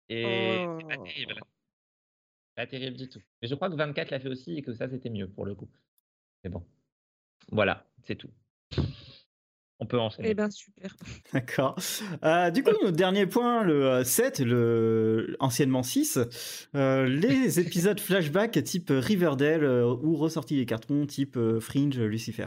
[0.08, 1.04] Et c'est pas oh.
[1.04, 1.36] terrible.
[2.56, 3.22] Pas terrible du tout.
[3.42, 5.56] Mais je crois que 24 l'a fait aussi et que ça, c'était mieux pour le
[5.56, 5.70] coup.
[6.44, 6.64] Mais bon.
[7.52, 8.30] Voilà, c'est tout.
[9.80, 10.30] On peut enchaîner.
[10.30, 10.96] Eh ben super.
[11.34, 11.78] D'accord.
[12.24, 16.20] Euh, du coup, notre dernier point, le 7, euh, le anciennement 6,
[16.76, 22.46] euh, les épisodes flashback type Riverdale ou ressortis des cartons type Fringe, Lucifer.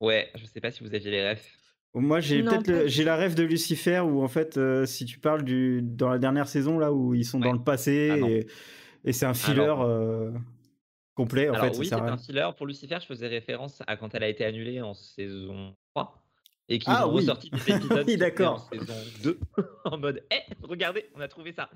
[0.00, 1.56] Ouais, je sais pas si vous aviez les refs.
[1.96, 5.80] Moi, j'ai peut-être j'ai la rêve de Lucifer où en fait, si tu parles du
[5.80, 8.46] dans la dernière saison là où ils sont dans le passé ah et,
[9.04, 9.72] et c'est un filler
[11.14, 11.78] complet en fait.
[11.78, 12.50] Oui, c'est un filler.
[12.56, 15.76] Pour Lucifer, je faisais référence à quand elle a été annulée en saison
[16.68, 18.68] et qui ah, ont ressorti des épisodes oui, d'accord.
[18.72, 19.38] en saison 2
[19.84, 21.70] en mode Eh, regardez, on a trouvé ça.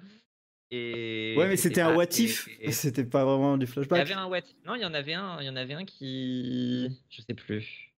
[0.71, 2.47] Et ouais, mais c'était un what if.
[2.71, 3.99] C'était pas vraiment du flashback.
[3.99, 4.43] Il y avait un what.
[4.67, 5.41] Non, il y en avait un.
[5.41, 7.95] Il y en avait un qui, je sais plus.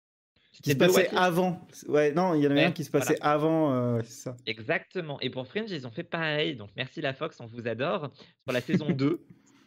[0.63, 1.67] Qui se passait avant.
[1.89, 3.75] Ouais, non, il y en avait un qui se passait avant.
[3.75, 4.37] Euh, ça.
[4.47, 5.19] Exactement.
[5.21, 6.55] Et pour Fringe, ils ont fait pareil.
[6.55, 8.13] Donc merci la Fox, on vous adore.
[8.45, 9.21] Sur la saison 2,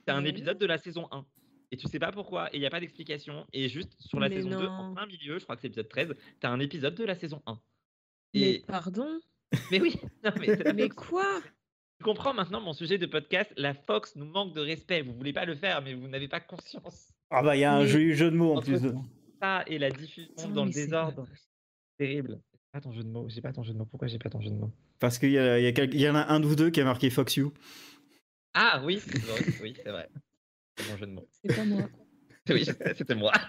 [0.05, 1.25] c'est un épisode de la saison 1
[1.73, 3.47] et tu sais pas pourquoi, et il n'y a pas d'explication.
[3.51, 6.13] Et juste sur la saison 2, en plein milieu, je crois que c'est l'épisode 13,
[6.39, 7.59] tu as un épisode de la saison 1.
[8.35, 8.39] Et...
[8.39, 9.19] Mais pardon?
[9.71, 9.95] Mais oui
[10.75, 11.41] mais, quoi?
[11.97, 15.01] Tu comprends maintenant mon sujet de podcast La Fox nous manque de respect.
[15.01, 17.11] Vous voulez pas le faire, mais vous n'avez pas conscience.
[17.31, 18.79] Ah bah il y a un jeu, jeu de mots en plus.
[19.41, 21.25] Ça et la diffusion dans le désordre.
[21.97, 22.39] Terrible.
[22.71, 23.27] Pas ton jeu de mots.
[23.29, 23.85] J'ai pas ton jeu de mots.
[23.85, 24.71] Pourquoi j'ai pas ton jeu de mots?
[24.99, 27.35] Parce qu'il y, y, y, en a un de vous deux qui a marqué Fox
[27.35, 27.51] You.
[28.53, 29.01] Ah oui,
[29.63, 30.07] oui, c'est vrai.
[30.77, 31.29] C'est mon jeu de mots.
[31.43, 31.89] C'est pas moi.
[32.49, 32.65] oui,
[32.95, 33.31] c'était moi.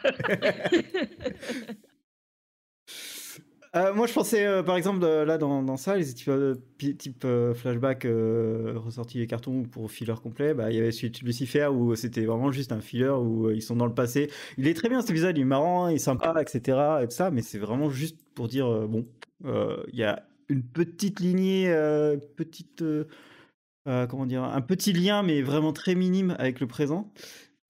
[3.77, 7.55] Euh, moi, je pensais, euh, par exemple, là, dans, dans, ça, les épisodes type euh,
[7.55, 11.97] flashback ressortis les cartons pour filler complet, bah, il y avait celui de Lucifer où
[11.97, 14.31] c'était vraiment juste un filler où ils sont dans le passé.
[14.59, 16.79] Il est très bien cet épisode, il est marrant, il est sympa, etc.
[17.03, 19.07] Et ça, mais c'est vraiment juste pour dire, bon,
[19.45, 21.67] il y a une petite lignée,
[22.37, 22.85] petite
[23.87, 27.13] euh, comment dire, un petit lien, mais vraiment très minime avec le présent.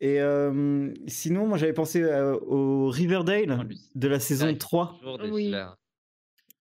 [0.01, 5.01] Et euh, sinon, moi j'avais pensé euh, au Riverdale de la saison 3.
[5.31, 5.55] Oui.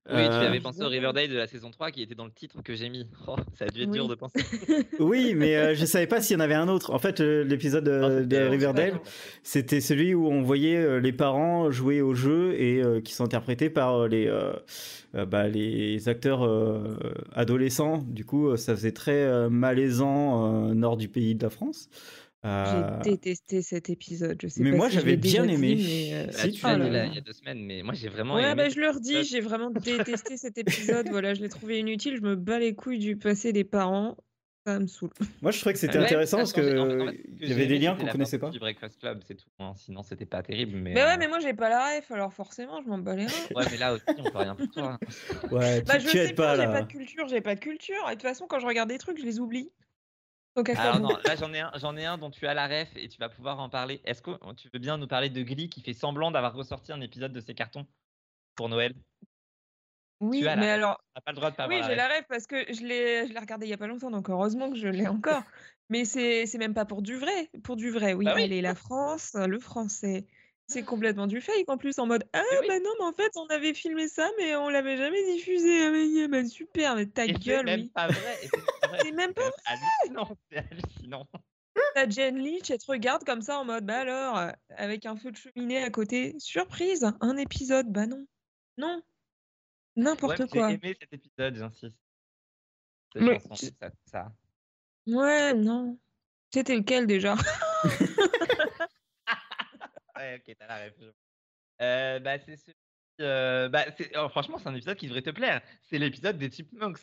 [0.09, 2.61] Oui, tu avais pensé au Riverdale de la saison 3 qui était dans le titre
[2.61, 3.07] que j'ai mis.
[3.25, 4.41] Oh, ça a dû être dur de penser.
[4.99, 6.93] oui, mais je savais pas s'il y en avait un autre.
[6.93, 8.99] En fait, l'épisode de, Riverdale,
[9.43, 14.09] c'était celui où on voyait les parents jouer au jeu et qui sont interprétés par
[14.09, 14.29] les,
[15.13, 16.49] bah, les acteurs
[17.33, 18.03] adolescents.
[18.05, 21.89] Du coup, ça faisait très malaisant nord du pays de la France.
[22.43, 24.37] J'ai euh, détesté cet épisode.
[24.41, 25.75] Je sais mais moi, j'avais bien aimé.
[25.77, 28.35] mais, euh, bah, tu oh il y a deux semaines, mais moi, j'ai vraiment.
[28.35, 31.07] Ouais, aimé bah, je leur dis, j'ai vraiment détesté cet épisode.
[31.09, 32.17] voilà, je l'ai trouvé inutile.
[32.17, 34.17] Je me bats les couilles du passé des parents.
[34.65, 35.09] Ça me saoule.
[35.41, 38.39] Moi, je trouvais que c'était intéressant parce que il y avait des liens qu'on connaissait
[38.39, 38.49] pas.
[38.49, 39.49] Du Breakfast Club, c'est tout.
[39.59, 39.73] Hein.
[39.75, 40.77] Sinon, c'était pas terrible.
[40.77, 43.15] Mais, mais ouais, euh mais moi, j'ai pas la ref, alors forcément, je m'en bats
[43.15, 43.47] les reins.
[43.55, 44.99] Ouais, mais là aussi, on peut rien pour toi.
[45.51, 47.95] Ouais, bah, tu, je sais pas, j'ai pas de culture, j'ai pas de culture.
[48.07, 49.69] Et de toute façon, quand je regarde des trucs, je les oublie.
[50.55, 53.07] Alors non, là j'en ai un, j'en ai un dont tu as la ref et
[53.07, 54.01] tu vas pouvoir en parler.
[54.05, 57.01] Est-ce que tu veux bien nous parler de Glee qui fait semblant d'avoir ressorti un
[57.01, 57.87] épisode de ses cartons
[58.55, 58.93] pour Noël?
[60.19, 61.01] Oui, mais alors.
[61.25, 63.39] pas le droit de pas Oui, j'ai la ref parce que je l'ai, je l'ai
[63.39, 65.43] regardé il y a pas longtemps, donc heureusement que je l'ai encore.
[65.89, 67.49] mais c'est, c'est même pas pour du vrai.
[67.63, 68.25] Pour du vrai, oui.
[68.25, 68.43] Bah oui.
[68.43, 70.27] Elle est la France, le français.
[70.67, 73.45] C'est complètement du fake en plus, en mode Ah bah non, mais en fait, on
[73.47, 75.85] avait filmé ça, mais on l'avait jamais diffusé.
[75.85, 78.39] Ah, mais, bah, super, mais ta gueule, c'est même Pas vrai.
[79.01, 79.51] C'est même pas vrai.
[79.65, 81.27] Hallucinant, c'est hallucinant.
[81.95, 85.15] T'as Jen Leach, elle te regarde comme ça en mode Bah alors, euh, avec un
[85.15, 86.35] feu de cheminée à côté.
[86.39, 87.91] Surprise, un épisode.
[87.91, 88.25] Bah non.
[88.77, 89.01] Non.
[89.95, 90.69] N'importe quoi.
[90.69, 91.97] J'ai aimé cet épisode, j'insiste.
[94.05, 94.31] ça,
[95.07, 95.99] Ouais, non.
[96.51, 97.35] C'était lequel déjà?
[100.17, 101.15] Ouais, ok, t'as la réponse.
[101.81, 102.71] Euh, bah, c'est ce...
[103.21, 103.85] euh, bah,
[104.17, 105.61] oh, franchement, c'est un épisode qui devrait te plaire.
[105.81, 106.99] C'est l'épisode des Chipmunks.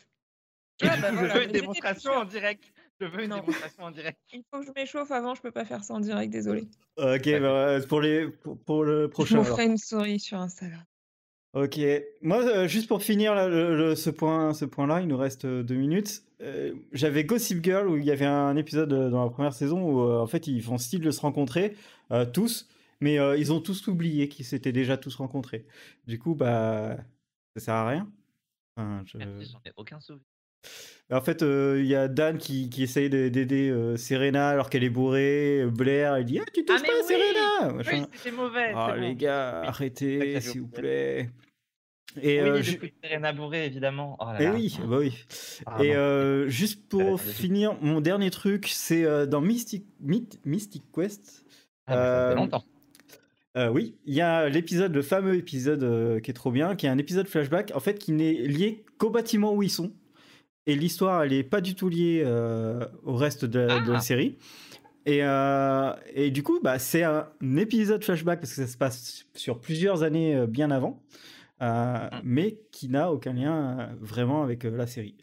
[0.83, 2.73] Ah, bah, je veux une démonstration en direct.
[2.99, 4.19] Je veux une démonstration en direct.
[4.33, 6.67] Il faut que je m'échauffe avant, je peux pas faire ça en direct, désolé.
[6.97, 8.27] Ok, bah, pour, les,
[8.65, 9.43] pour, le prochain.
[9.43, 10.83] Je ferai une souris sur Instagram.
[11.53, 11.77] Ok,
[12.21, 15.75] moi euh, juste pour finir là, ce point, ce point-là, il nous reste euh, deux
[15.75, 16.23] minutes.
[16.41, 20.01] Euh, j'avais Gossip Girl où il y avait un épisode dans la première saison où
[20.01, 21.75] en fait ils font style de se rencontrer
[22.33, 22.67] tous,
[23.01, 25.65] mais ils ont tous oublié qu'ils s'étaient déjà tous rencontrés.
[26.07, 26.97] Du coup, bah
[27.55, 28.11] ça sert à rien.
[28.77, 29.17] Enfin, je...
[29.17, 30.25] J'en ai aucun souvenir.
[31.11, 35.65] En fait, il y a Dan qui, qui essaye d'aider Serena alors qu'elle est bourrée.
[35.65, 38.71] Blair, il dit Ah, tu touches ah, pas Serena Oui, c'était mauvais.
[38.75, 41.29] Oh, les gars, arrêtez, s'il vous plaît.
[42.19, 42.77] Et oui, euh, je...
[43.03, 44.17] Serena bourrée, évidemment.
[44.19, 45.17] Oh et oui, bah oui.
[45.65, 49.85] Ah, et euh, juste pour finir, mon dernier truc, c'est euh, dans Mystic,
[50.45, 51.45] Mystic Quest.
[51.87, 52.63] Ah, ça fait longtemps.
[53.55, 56.97] Oui, il y a l'épisode, le fameux épisode qui est trop bien, qui est un
[56.97, 59.91] épisode flashback, en fait, qui n'est lié qu'au bâtiment où ils sont.
[60.67, 63.99] Et l'histoire, elle est pas du tout liée euh, au reste de la, ah.
[63.99, 64.37] série.
[65.05, 67.27] Et, euh, et, du coup, bah, c'est un
[67.57, 71.01] épisode flashback parce que ça se passe sur plusieurs années euh, bien avant,
[71.59, 72.21] mm.
[72.23, 75.15] mais qui n'a aucun lien vraiment avec la série.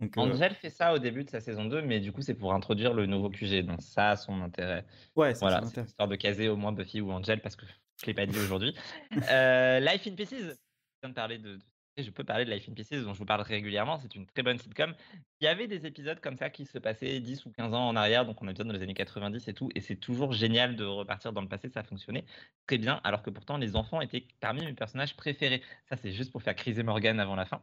[0.00, 2.52] Donc, Angel fait ça au début de sa saison 2, mais du coup, c'est pour
[2.52, 3.64] introduire le nouveau QG.
[3.64, 4.84] Donc, ça a son intérêt.
[5.14, 7.72] Ouais, voilà, c'est histoire de caser au moins Buffy ou Angel parce que je
[8.02, 8.74] ne l'ai pas dit aujourd'hui.
[9.10, 11.58] Life in Pieces, je viens de parler de,
[11.96, 14.42] je peux parler de Life in Pieces dont je vous parle régulièrement, c'est une très
[14.42, 14.94] bonne sitcom.
[15.40, 17.96] Il y avait des épisodes comme ça qui se passaient 10 ou 15 ans en
[17.96, 20.76] arrière, donc on a besoin dans les années 90 et tout, et c'est toujours génial
[20.76, 22.26] de repartir dans le passé, ça fonctionnait
[22.66, 25.62] très bien, alors que pourtant les enfants étaient parmi mes personnages préférés.
[25.88, 27.62] Ça c'est juste pour faire criser Morgan avant la fin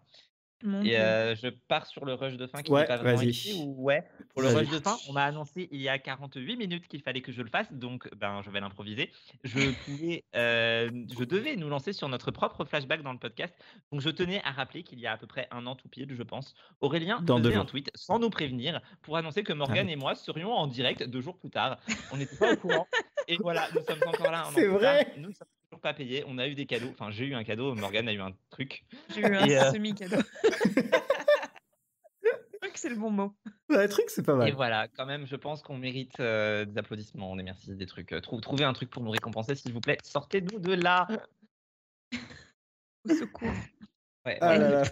[0.84, 3.64] et euh, je pars sur le rush de fin qui ouais, n'est pas vraiment ici.
[3.78, 4.03] ouais,
[4.34, 7.22] pour le rush de fin, on m'a annoncé il y a 48 minutes qu'il fallait
[7.22, 9.11] que je le fasse, donc ben, je vais l'improviser.
[9.43, 13.53] Je, pouvais, euh, je devais nous lancer sur notre propre flashback dans le podcast,
[13.91, 16.14] donc je tenais à rappeler qu'il y a à peu près un an tout pile,
[16.14, 19.89] je pense, Aurélien dans faisait un tweet sans nous prévenir pour annoncer que ah Morgan
[19.89, 21.78] et moi serions en direct deux jours plus tard.
[22.11, 22.88] On n'était pas au courant.
[23.28, 24.49] Et voilà, nous sommes encore là.
[24.53, 25.14] C'est vrai.
[25.18, 25.47] Nous sommes
[25.78, 26.24] pas payé.
[26.28, 26.89] On a eu des cadeaux.
[26.91, 27.76] Enfin, j'ai eu un cadeau.
[27.76, 28.86] Morgan a eu un truc.
[29.13, 30.21] J'ai eu un euh, semi-cadeau.
[32.74, 33.34] truc, c'est le bon mot.
[33.69, 34.49] Un truc, c'est pas mal.
[34.49, 38.11] Et voilà, quand même, je pense qu'on mérite euh, des applaudissements, des merci, des trucs.
[38.13, 39.97] Euh, trouvez un truc pour nous récompenser, s'il vous plaît.
[40.03, 41.07] Sortez-nous de là.
[43.09, 43.51] Au secours.
[44.26, 44.84] Ah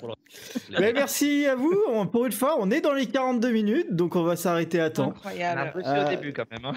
[0.79, 1.73] Mais merci à vous.
[2.11, 5.09] Pour une fois, on est dans les 42 minutes, donc on va s'arrêter à temps.
[5.11, 5.71] Incroyable.
[5.75, 6.65] On a au début quand même.
[6.65, 6.73] Hein.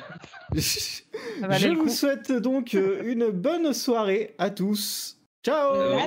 [0.54, 5.18] Je vous souhaite donc euh, une bonne soirée à tous.
[5.44, 5.98] Ciao.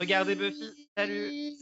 [0.00, 0.88] Regardez Buffy.
[0.96, 1.56] Salut.